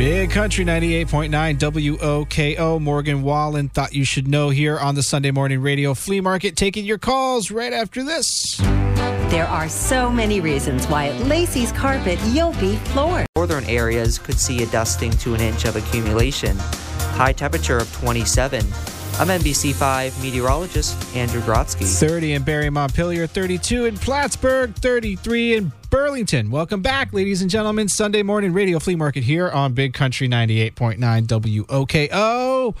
[0.00, 2.80] Big Country 98.9 WOKO.
[2.80, 6.56] Morgan Wallen thought you should know here on the Sunday Morning Radio Flea Market.
[6.56, 8.56] Taking your calls right after this.
[8.56, 13.26] There are so many reasons why at Lacey's Carpet you'll be floored.
[13.36, 16.56] Northern areas could see a dusting to an inch of accumulation.
[16.56, 18.64] High temperature of 27.
[19.20, 21.84] I'm NBC5 meteorologist Andrew Grotsky.
[21.84, 26.50] 30 in Barre Montpelier, 32 in Plattsburgh, 33 in Burlington.
[26.50, 27.90] Welcome back, ladies and gentlemen.
[27.90, 31.26] Sunday morning radio flea market here on Big Country 98.9
[31.66, 32.74] WOKO.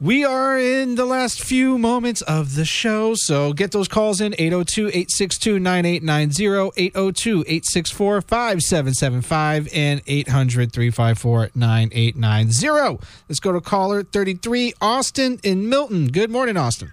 [0.00, 4.32] We are in the last few moments of the show, so get those calls in
[4.38, 13.04] 802 862 9890, 802 864 5775, and 800 354 9890.
[13.28, 16.06] Let's go to caller 33, Austin in Milton.
[16.06, 16.92] Good morning, Austin.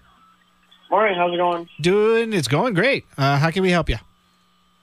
[0.90, 1.70] Morning, how's it going?
[1.80, 3.06] Doing, it's going great.
[3.20, 3.98] Uh, how can we help you?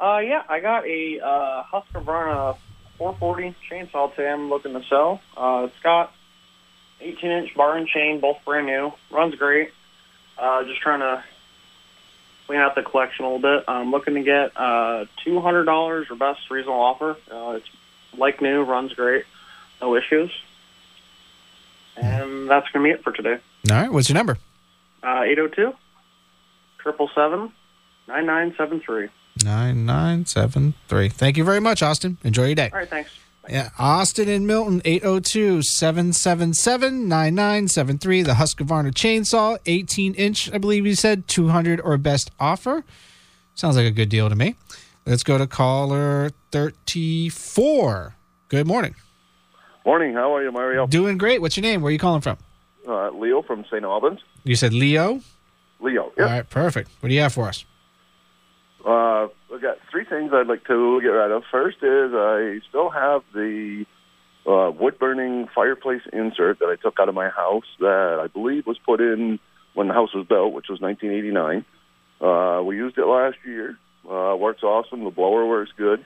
[0.01, 2.57] Uh, yeah, I got a uh, Husqvarna
[2.99, 5.21] 440 chainsaw today I'm looking to sell.
[5.37, 6.13] Uh, it's got
[7.03, 8.93] 18 inch bar and chain, both brand new.
[9.11, 9.71] Runs great.
[10.39, 11.23] Uh, just trying to
[12.47, 13.65] clean out the collection a little bit.
[13.69, 17.17] I'm looking to get uh, $200 or best reasonable offer.
[17.31, 17.69] Uh, it's
[18.17, 19.25] like new, runs great,
[19.81, 20.31] no issues.
[21.97, 23.39] And that's going to be it for today.
[23.71, 24.39] All right, what's your number?
[25.03, 25.75] Uh, 802
[26.85, 27.53] 777
[28.09, 29.09] 9973.
[29.45, 31.09] 9973.
[31.09, 32.19] Thank you very much, Austin.
[32.23, 32.71] Enjoy your day.
[32.73, 33.11] All right, thanks.
[33.49, 38.23] Yeah, Austin and Milton, 802 777 9973.
[38.23, 42.85] The Husqvarna chainsaw, 18 inch, I believe you said, 200 or best offer.
[43.55, 44.55] Sounds like a good deal to me.
[45.05, 48.15] Let's go to caller 34.
[48.49, 48.95] Good morning.
[49.85, 50.15] Morning.
[50.15, 50.87] How are you, Mario?
[50.87, 51.41] Doing great.
[51.41, 51.83] What's your name?
[51.83, 52.39] Where are you calling from?
[52.87, 53.83] Uh, Leo from St.
[53.83, 54.21] Albans.
[54.45, 55.21] You said Leo?
[55.81, 56.13] Leo.
[56.17, 56.25] Yeah.
[56.25, 56.91] All right, perfect.
[57.01, 57.65] What do you have for us?
[58.85, 61.45] Uh, I've got three things I'd like to get rid of.
[61.51, 63.85] First is I still have the
[64.47, 68.67] uh, wood burning fireplace insert that I took out of my house that I believe
[68.67, 69.39] was put in
[69.75, 71.65] when the house was built, which was 1989.
[72.21, 73.79] Uh, we used it last year.
[74.09, 75.05] Uh, works awesome.
[75.05, 76.05] The blower works good.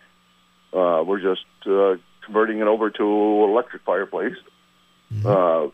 [0.73, 1.94] Uh, we're just uh,
[2.24, 4.36] converting it over to electric fireplace.
[5.24, 5.69] Uh,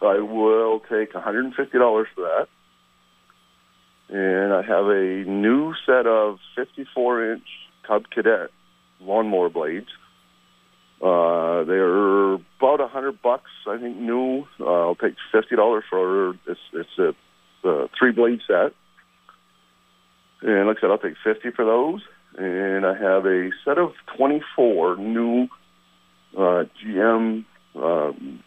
[0.00, 2.48] I will take $150 for that.
[4.12, 7.46] And I have a new set of 54 inch
[7.86, 8.50] Cub Cadet
[9.00, 9.88] lawnmower blades.
[11.02, 14.44] Uh, they're about a hundred bucks, I think, new.
[14.60, 18.72] Uh, I'll take fifty dollars for it's it's a, a three blade set.
[20.42, 22.02] And like I said, I'll take fifty for those.
[22.38, 25.48] And I have a set of twenty four new
[26.36, 28.44] uh, GM um,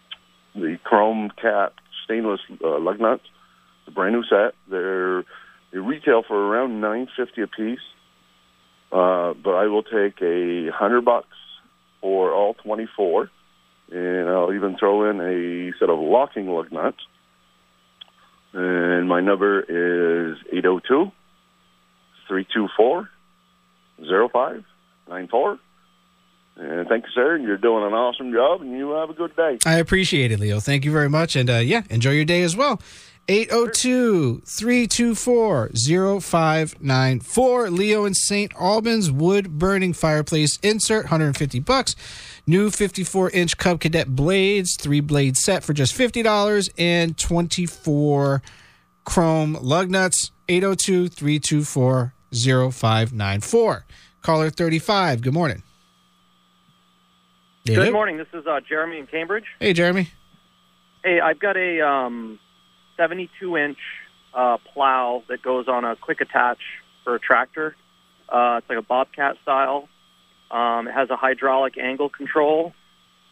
[0.54, 1.74] the chrome cap
[2.06, 3.24] stainless uh, lug nuts.
[3.82, 4.54] It's a brand new set.
[4.70, 5.26] They're
[5.76, 7.80] they retail for around nine fifty a piece.
[8.94, 11.36] Uh, but I will take a hundred bucks
[12.00, 13.30] for all twenty four,
[13.92, 17.00] and I'll even throw in a set of locking lug nuts.
[18.54, 21.12] And my number is 802
[22.30, 23.10] 324
[23.98, 25.60] 0594.
[26.58, 27.36] And thank you, sir.
[27.36, 29.58] You're doing an awesome job, and you have a good day.
[29.66, 30.62] I appreciate it, Leo.
[30.62, 31.36] Thank you very much.
[31.36, 32.80] And uh, yeah, enjoy your day as well.
[33.28, 35.70] 802 324
[36.22, 37.70] 0594.
[37.72, 38.54] Leo in St.
[38.60, 41.96] Albans wood burning fireplace insert, 150 bucks.
[42.46, 48.44] New 54 inch Cub Cadet blades, three blade set for just $50, and 24
[49.06, 53.86] chrome lug nuts, 802 324 0594.
[54.22, 55.64] Caller 35, good morning.
[57.66, 58.18] Good morning.
[58.18, 59.46] This is uh, Jeremy in Cambridge.
[59.60, 60.12] Hey, Jeremy.
[61.04, 62.38] Hey, I've got a um,
[62.98, 63.78] 72 inch
[64.34, 66.60] uh, plow that goes on a quick attach
[67.04, 67.76] for a tractor.
[68.28, 69.88] Uh, it's like a Bobcat style.
[70.52, 72.74] Um, it has a hydraulic angle control.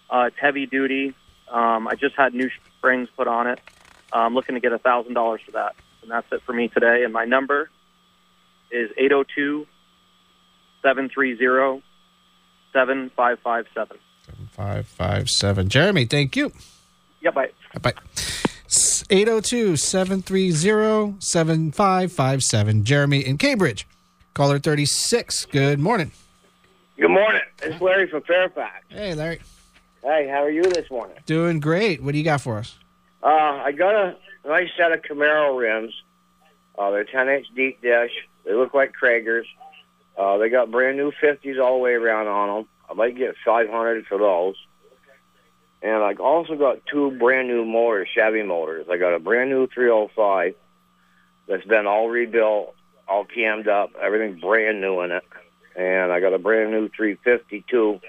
[0.10, 1.14] Uh, it's heavy duty.
[1.50, 3.60] Um, I just had new springs put on it.
[4.12, 7.04] I'm looking to get a thousand dollars for that, and that's it for me today.
[7.04, 7.70] And my number
[8.72, 9.66] is 802
[10.82, 11.84] 730
[12.74, 13.98] 7557.
[14.52, 15.70] 557.
[15.70, 16.52] Jeremy, thank you.
[17.22, 17.50] Yeah, bye.
[17.82, 17.94] Bye.
[19.10, 22.84] 802 730 7557.
[22.84, 23.88] Jeremy in Cambridge.
[24.34, 25.46] Caller 36.
[25.46, 26.12] Good morning.
[26.98, 27.42] Good morning.
[27.62, 28.86] It's Larry from Fairfax.
[28.90, 29.42] Hey, Larry.
[30.02, 31.16] Hey, how are you this morning?
[31.26, 32.02] Doing great.
[32.02, 32.78] What do you got for us?
[33.22, 35.94] Uh, I got a nice set of Camaro rims.
[36.78, 38.12] Uh, they're 10 inch deep dish.
[38.44, 39.46] They look like Cragars.
[40.18, 42.68] Uh, they got brand new 50s all the way around on them.
[42.90, 44.56] I might get 500 for those.
[45.84, 48.88] And I also got two brand new motors, Chevy motors.
[48.90, 50.56] I got a brand new 305
[51.46, 52.74] that's been all rebuilt,
[53.06, 55.24] all cammed up, everything brand new in it.
[55.76, 58.00] And I got a brand new 352.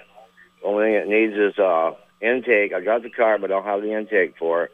[0.65, 2.73] Only thing it needs is uh, intake.
[2.73, 4.73] I got the car, but I don't have the intake for it.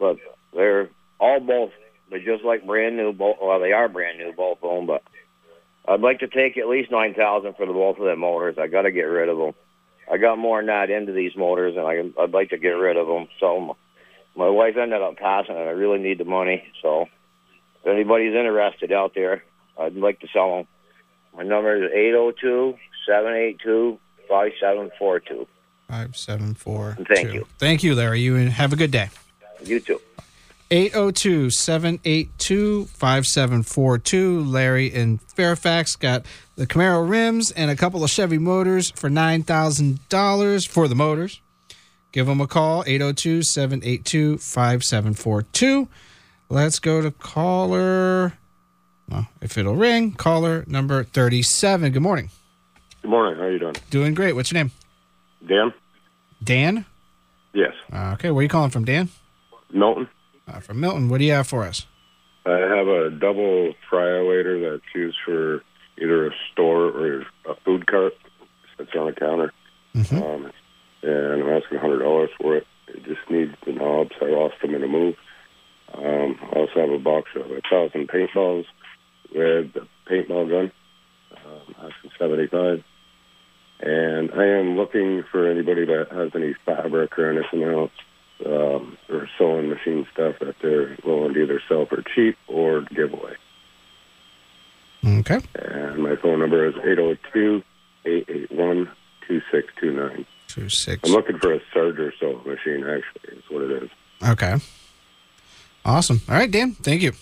[0.00, 0.16] But
[0.52, 0.90] they're
[1.20, 1.70] all both,
[2.10, 3.12] they're just like brand new.
[3.12, 4.86] Both, well, they are brand new, both of them.
[4.86, 5.04] But
[5.86, 8.58] I'd like to take at least nine thousand for the both of them motors.
[8.58, 9.52] I got to get rid of them.
[10.10, 12.96] I got more than that into these motors, and I, I'd like to get rid
[12.96, 13.28] of them.
[13.40, 13.74] So my,
[14.36, 16.64] my wife ended up passing, and I really need the money.
[16.82, 17.02] So
[17.82, 19.42] if anybody's interested out there,
[19.78, 20.66] I'd like to sell them.
[21.36, 22.76] My number is eight zero two
[23.06, 23.98] seven eight two
[24.28, 25.46] five seven four two.
[25.88, 26.98] 574.
[27.06, 27.46] Thank you.
[27.58, 28.20] Thank you, Larry.
[28.20, 29.10] You have a good day.
[29.62, 30.00] You too.
[30.72, 34.42] 802 782 5742.
[34.42, 36.24] Larry in Fairfax got
[36.56, 41.42] the Camaro rims and a couple of Chevy motors for $9,000 for the motors.
[42.10, 45.88] Give them a call 802 782 5742.
[46.48, 48.32] Let's go to caller.
[49.10, 51.92] Well, if it'll ring, caller number 37.
[51.92, 52.30] Good morning.
[53.02, 53.38] Good morning.
[53.38, 53.76] How are you doing?
[53.90, 54.34] Doing great.
[54.34, 54.70] What's your name?
[55.46, 55.74] Dan?
[56.42, 56.86] Dan?
[57.52, 57.74] Yes.
[57.92, 59.10] Okay, where are you calling from, Dan?
[59.70, 60.08] Milton?
[60.48, 61.08] Uh, from Milton.
[61.08, 61.86] What do you have for us?
[62.44, 65.62] I have a double fryer-waiter that's used for
[66.00, 68.14] either a store or a food cart.
[68.76, 69.52] Sits on a counter.
[70.22, 70.52] Um,
[71.02, 72.66] and I'm asking $100 for it.
[72.88, 74.12] It just needs the knobs.
[74.20, 75.14] I lost them in a move.
[75.94, 78.64] Um, I also have a box of a thousand paintballs
[79.34, 80.72] with the paintball gun.
[81.32, 82.82] Um, asking 75
[83.80, 87.90] And I am looking for anybody that has any fabric or anything else
[88.46, 93.12] um, or sewing machine stuff that they're willing to either sell for cheap or give
[93.12, 93.34] away.
[95.04, 95.40] Okay.
[95.54, 97.62] And my phone number is 802
[98.04, 98.90] 881
[99.26, 100.26] 2629.
[100.48, 101.08] 26.
[101.08, 103.90] I'm looking for a serger sewing machine, actually, is what it is.
[104.26, 104.56] Okay.
[105.84, 106.20] Awesome.
[106.28, 106.72] All right, Dan.
[106.72, 107.12] Thank you.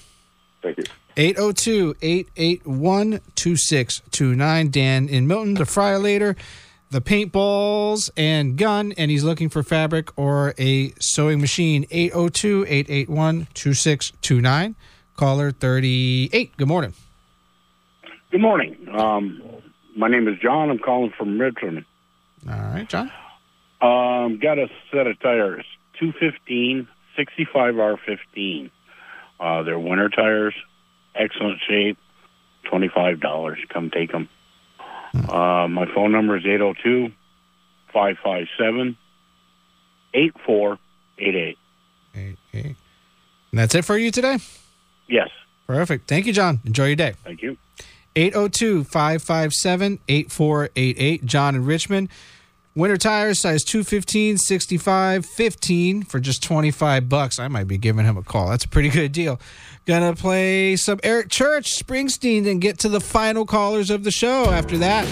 [0.62, 0.84] Thank you.
[1.16, 4.70] 802 881 2629.
[4.70, 6.36] Dan in Milton, the fryer later,
[6.90, 11.86] the paintballs and gun, and he's looking for fabric or a sewing machine.
[11.90, 14.76] 802 881 2629.
[15.16, 16.56] Caller 38.
[16.56, 16.94] Good morning.
[18.30, 18.88] Good morning.
[18.92, 19.42] Um,
[19.96, 20.70] my name is John.
[20.70, 21.84] I'm calling from Richmond.
[22.48, 23.10] All right, John.
[23.80, 25.64] Um, got a set of tires,
[25.98, 26.88] 215,
[27.18, 28.70] 65R15.
[29.38, 30.54] Uh, they're winter tires,
[31.14, 31.98] excellent shape,
[32.70, 33.56] $25.
[33.68, 34.28] Come take them.
[35.14, 37.12] Uh, my phone number is 802
[37.92, 38.96] 557
[40.14, 41.56] 8488.
[42.14, 42.76] And
[43.52, 44.38] that's it for you today?
[45.08, 45.28] Yes.
[45.66, 46.08] Perfect.
[46.08, 46.60] Thank you, John.
[46.64, 47.14] Enjoy your day.
[47.24, 47.56] Thank you.
[48.16, 51.24] 802 557 8488.
[51.24, 52.08] John in Richmond.
[52.76, 57.40] Winter tires, size 215, 65, 15 for just 25 bucks.
[57.40, 58.48] I might be giving him a call.
[58.48, 59.40] That's a pretty good deal.
[59.86, 64.50] Gonna play some Eric Church, Springsteen, and get to the final callers of the show
[64.50, 65.04] after that.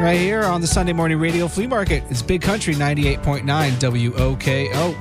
[0.00, 2.02] Right here on the Sunday Morning Radio Flea Market.
[2.10, 3.44] It's Big Country 98.9
[3.78, 4.92] WOKO.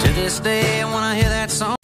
[0.00, 1.77] To this day, when I hear that song.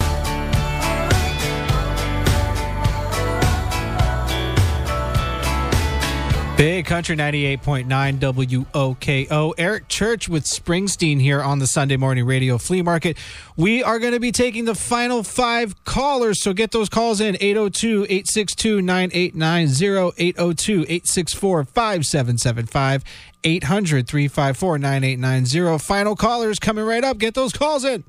[6.56, 7.86] Big Country 98.9
[8.20, 9.54] WOKO.
[9.58, 13.18] Eric Church with Springsteen here on the Sunday Morning Radio Flea Market.
[13.56, 17.36] We are going to be taking the final five callers, so get those calls in
[17.40, 23.04] 802 862 9890, 802 864 5775,
[23.42, 25.78] 800 354 9890.
[25.84, 27.18] Final callers coming right up.
[27.18, 28.04] Get those calls in.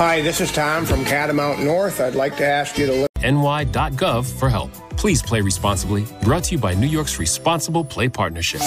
[0.00, 2.00] Hi, this is Tom from Catamount North.
[2.00, 3.10] I'd like to ask you to look.
[3.22, 4.72] ny.gov for help.
[4.96, 6.06] Please play responsibly.
[6.22, 8.62] Brought to you by New York's Responsible Play Partnership.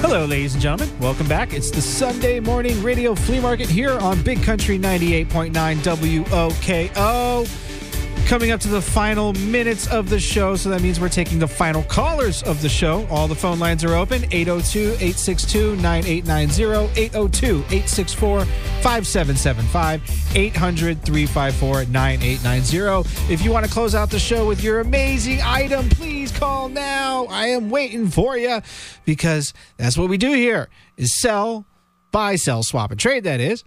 [0.00, 0.96] Hello, ladies and gentlemen.
[1.00, 1.52] Welcome back.
[1.52, 7.81] It's the Sunday morning radio flea market here on Big Country 98.9 WOKO.
[8.26, 11.46] Coming up to the final minutes of the show, so that means we're taking the
[11.46, 13.06] final callers of the show.
[13.10, 23.32] All the phone lines are open 802 862 9890, 802 864 5775, 800 354 9890.
[23.32, 27.26] If you want to close out the show with your amazing item, please call now.
[27.26, 28.62] I am waiting for you
[29.04, 31.66] because that's what we do here is sell,
[32.12, 33.62] buy, sell, swap, and trade, that is.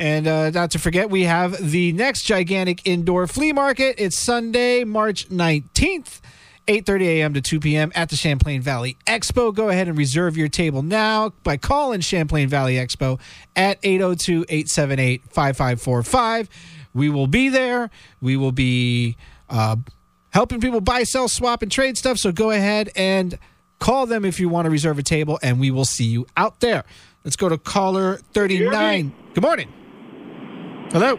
[0.00, 3.96] And uh, not to forget, we have the next gigantic indoor flea market.
[3.98, 6.22] It's Sunday, March 19th.
[6.66, 7.32] 8:30 a.m.
[7.34, 7.90] to 2 p.m.
[7.96, 9.52] at the Champlain Valley Expo.
[9.52, 13.18] Go ahead and reserve your table now by calling Champlain Valley Expo
[13.56, 16.48] at 802-878-5545.
[16.94, 17.90] We will be there.
[18.20, 19.16] We will be
[19.48, 19.76] uh,
[20.30, 22.18] helping people buy, sell, swap, and trade stuff.
[22.18, 23.36] So go ahead and
[23.80, 26.60] call them if you want to reserve a table, and we will see you out
[26.60, 26.84] there.
[27.24, 29.12] Let's go to caller 39.
[29.34, 29.72] Good morning.
[30.92, 31.16] Hello.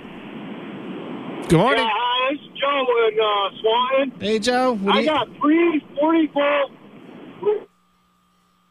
[1.48, 1.84] Good morning.
[1.84, 4.19] Yeah, hi, it's Joe in uh, Swanton.
[4.22, 4.73] Hey, Joe.
[4.76, 6.72] What I you- got three 40 volt.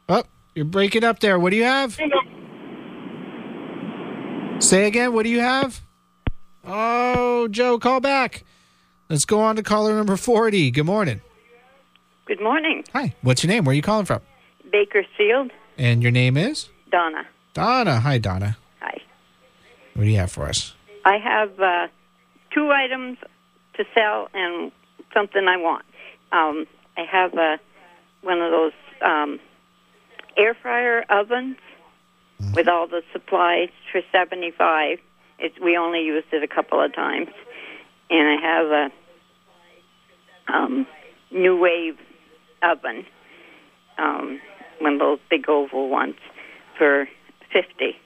[0.08, 0.22] Oh,
[0.54, 1.38] you're breaking up there.
[1.38, 1.98] What do you have?
[4.60, 5.12] Say again.
[5.14, 5.80] What do you have?
[6.66, 8.44] Oh, Joe, call back.
[9.08, 10.70] Let's go on to caller number 40.
[10.70, 11.20] Good morning.
[12.26, 13.14] Good morning, Hi.
[13.22, 13.64] What's your name?
[13.64, 14.20] Where are you calling from?
[14.70, 16.68] Bakersfield, And your name is?
[16.92, 17.26] Donna.
[17.54, 17.98] Donna.
[17.98, 18.56] Hi, Donna.
[18.80, 19.00] Hi.
[19.94, 20.74] What do you have for us?
[21.04, 21.88] I have uh,
[22.52, 23.18] two items
[23.74, 24.72] to sell and
[25.14, 25.84] something I want.
[26.32, 26.66] Um,
[26.96, 27.56] I have uh,
[28.22, 28.72] one of those
[29.04, 29.40] um,
[30.36, 31.56] air fryer ovens
[32.54, 34.98] with all the supplies for seventy five.
[35.38, 37.28] It's we only used it a couple of times,
[38.10, 40.86] and I have a um,
[41.32, 41.96] NuWave
[42.62, 43.06] oven,
[43.98, 44.40] um,
[44.80, 46.16] one of those big oval ones,
[46.76, 47.08] for
[47.52, 47.96] fifty.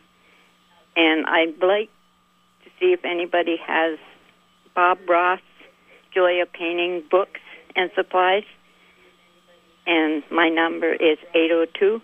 [0.96, 1.90] And I'd like
[2.80, 3.98] see if anybody has
[4.74, 5.40] Bob Ross
[6.12, 7.40] Joy of Painting books
[7.76, 8.44] and supplies.
[9.86, 12.00] And my number is 802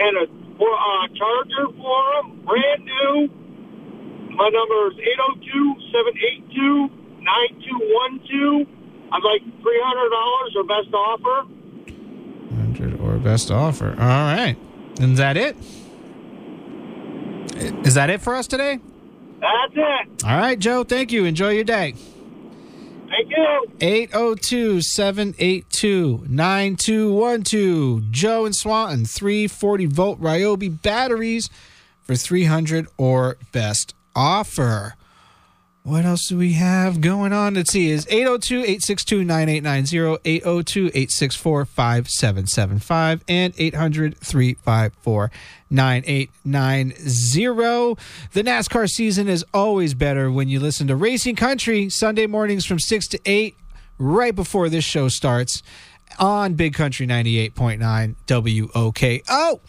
[0.00, 3.28] and a uh, charger for them, brand new.
[4.34, 6.88] My number is 802 782
[7.20, 8.66] 9212.
[9.10, 11.48] I'd like $300 or best offer.
[12.54, 13.90] 100 or best offer.
[13.90, 14.56] All right.
[15.00, 15.56] And is that it?
[17.58, 18.78] Is that it for us today?
[19.40, 20.24] That's it.
[20.24, 20.84] All right, Joe.
[20.84, 21.24] Thank you.
[21.24, 21.94] Enjoy your day.
[23.08, 23.66] Thank you.
[23.80, 28.10] 802 782 9212.
[28.10, 31.48] Joe and Swanton, 340 volt Ryobi batteries
[32.02, 34.94] for 300 or best offer.
[35.82, 37.54] What else do we have going on?
[37.54, 37.90] Let's see.
[37.90, 45.30] Is 802 862 9890, 802 864 5775, and 800 354
[45.70, 48.02] 9890.
[48.32, 52.78] The NASCAR season is always better when you listen to Racing Country Sunday mornings from
[52.78, 53.56] 6 to 8
[53.98, 55.62] right before this show starts
[56.18, 59.60] on Big Country 98.9 WOKO.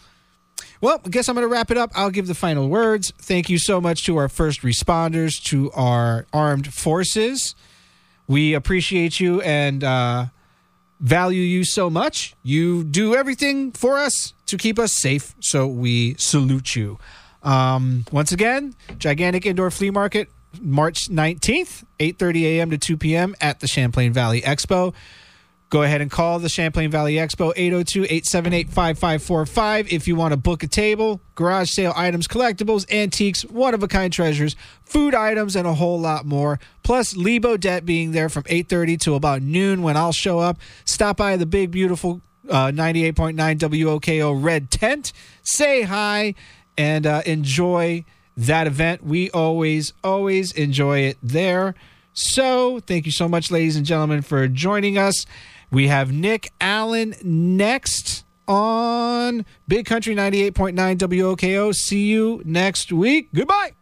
[0.80, 1.90] Well, I guess I'm going to wrap it up.
[1.94, 3.12] I'll give the final words.
[3.18, 7.54] Thank you so much to our first responders, to our armed forces.
[8.26, 10.26] We appreciate you and uh,
[11.00, 12.34] value you so much.
[12.42, 16.98] You do everything for us to keep us safe, so we salute you.
[17.42, 20.30] Um, once again, gigantic indoor flea market,
[20.60, 22.70] March 19th, 8:30 a.m.
[22.70, 23.34] to 2 p.m.
[23.40, 24.94] at the Champlain Valley Expo.
[25.70, 30.66] Go ahead and call the Champlain Valley Expo 802-878-5545 if you want to book a
[30.66, 35.74] table, garage sale items, collectibles, antiques, one of a kind treasures, food items and a
[35.74, 36.58] whole lot more.
[36.82, 40.58] Plus Lee Bodette being there from 8:30 to about noon when I'll show up.
[40.84, 45.12] Stop by the big beautiful uh, 98.9 WOKO red tent.
[45.44, 46.34] Say hi
[46.76, 48.04] and uh, enjoy
[48.36, 49.04] that event.
[49.04, 51.76] We always, always enjoy it there.
[52.12, 55.24] So, thank you so much, ladies and gentlemen, for joining us.
[55.70, 61.72] We have Nick Allen next on Big Country 98.9 WOKO.
[61.72, 63.28] See you next week.
[63.32, 63.72] Goodbye.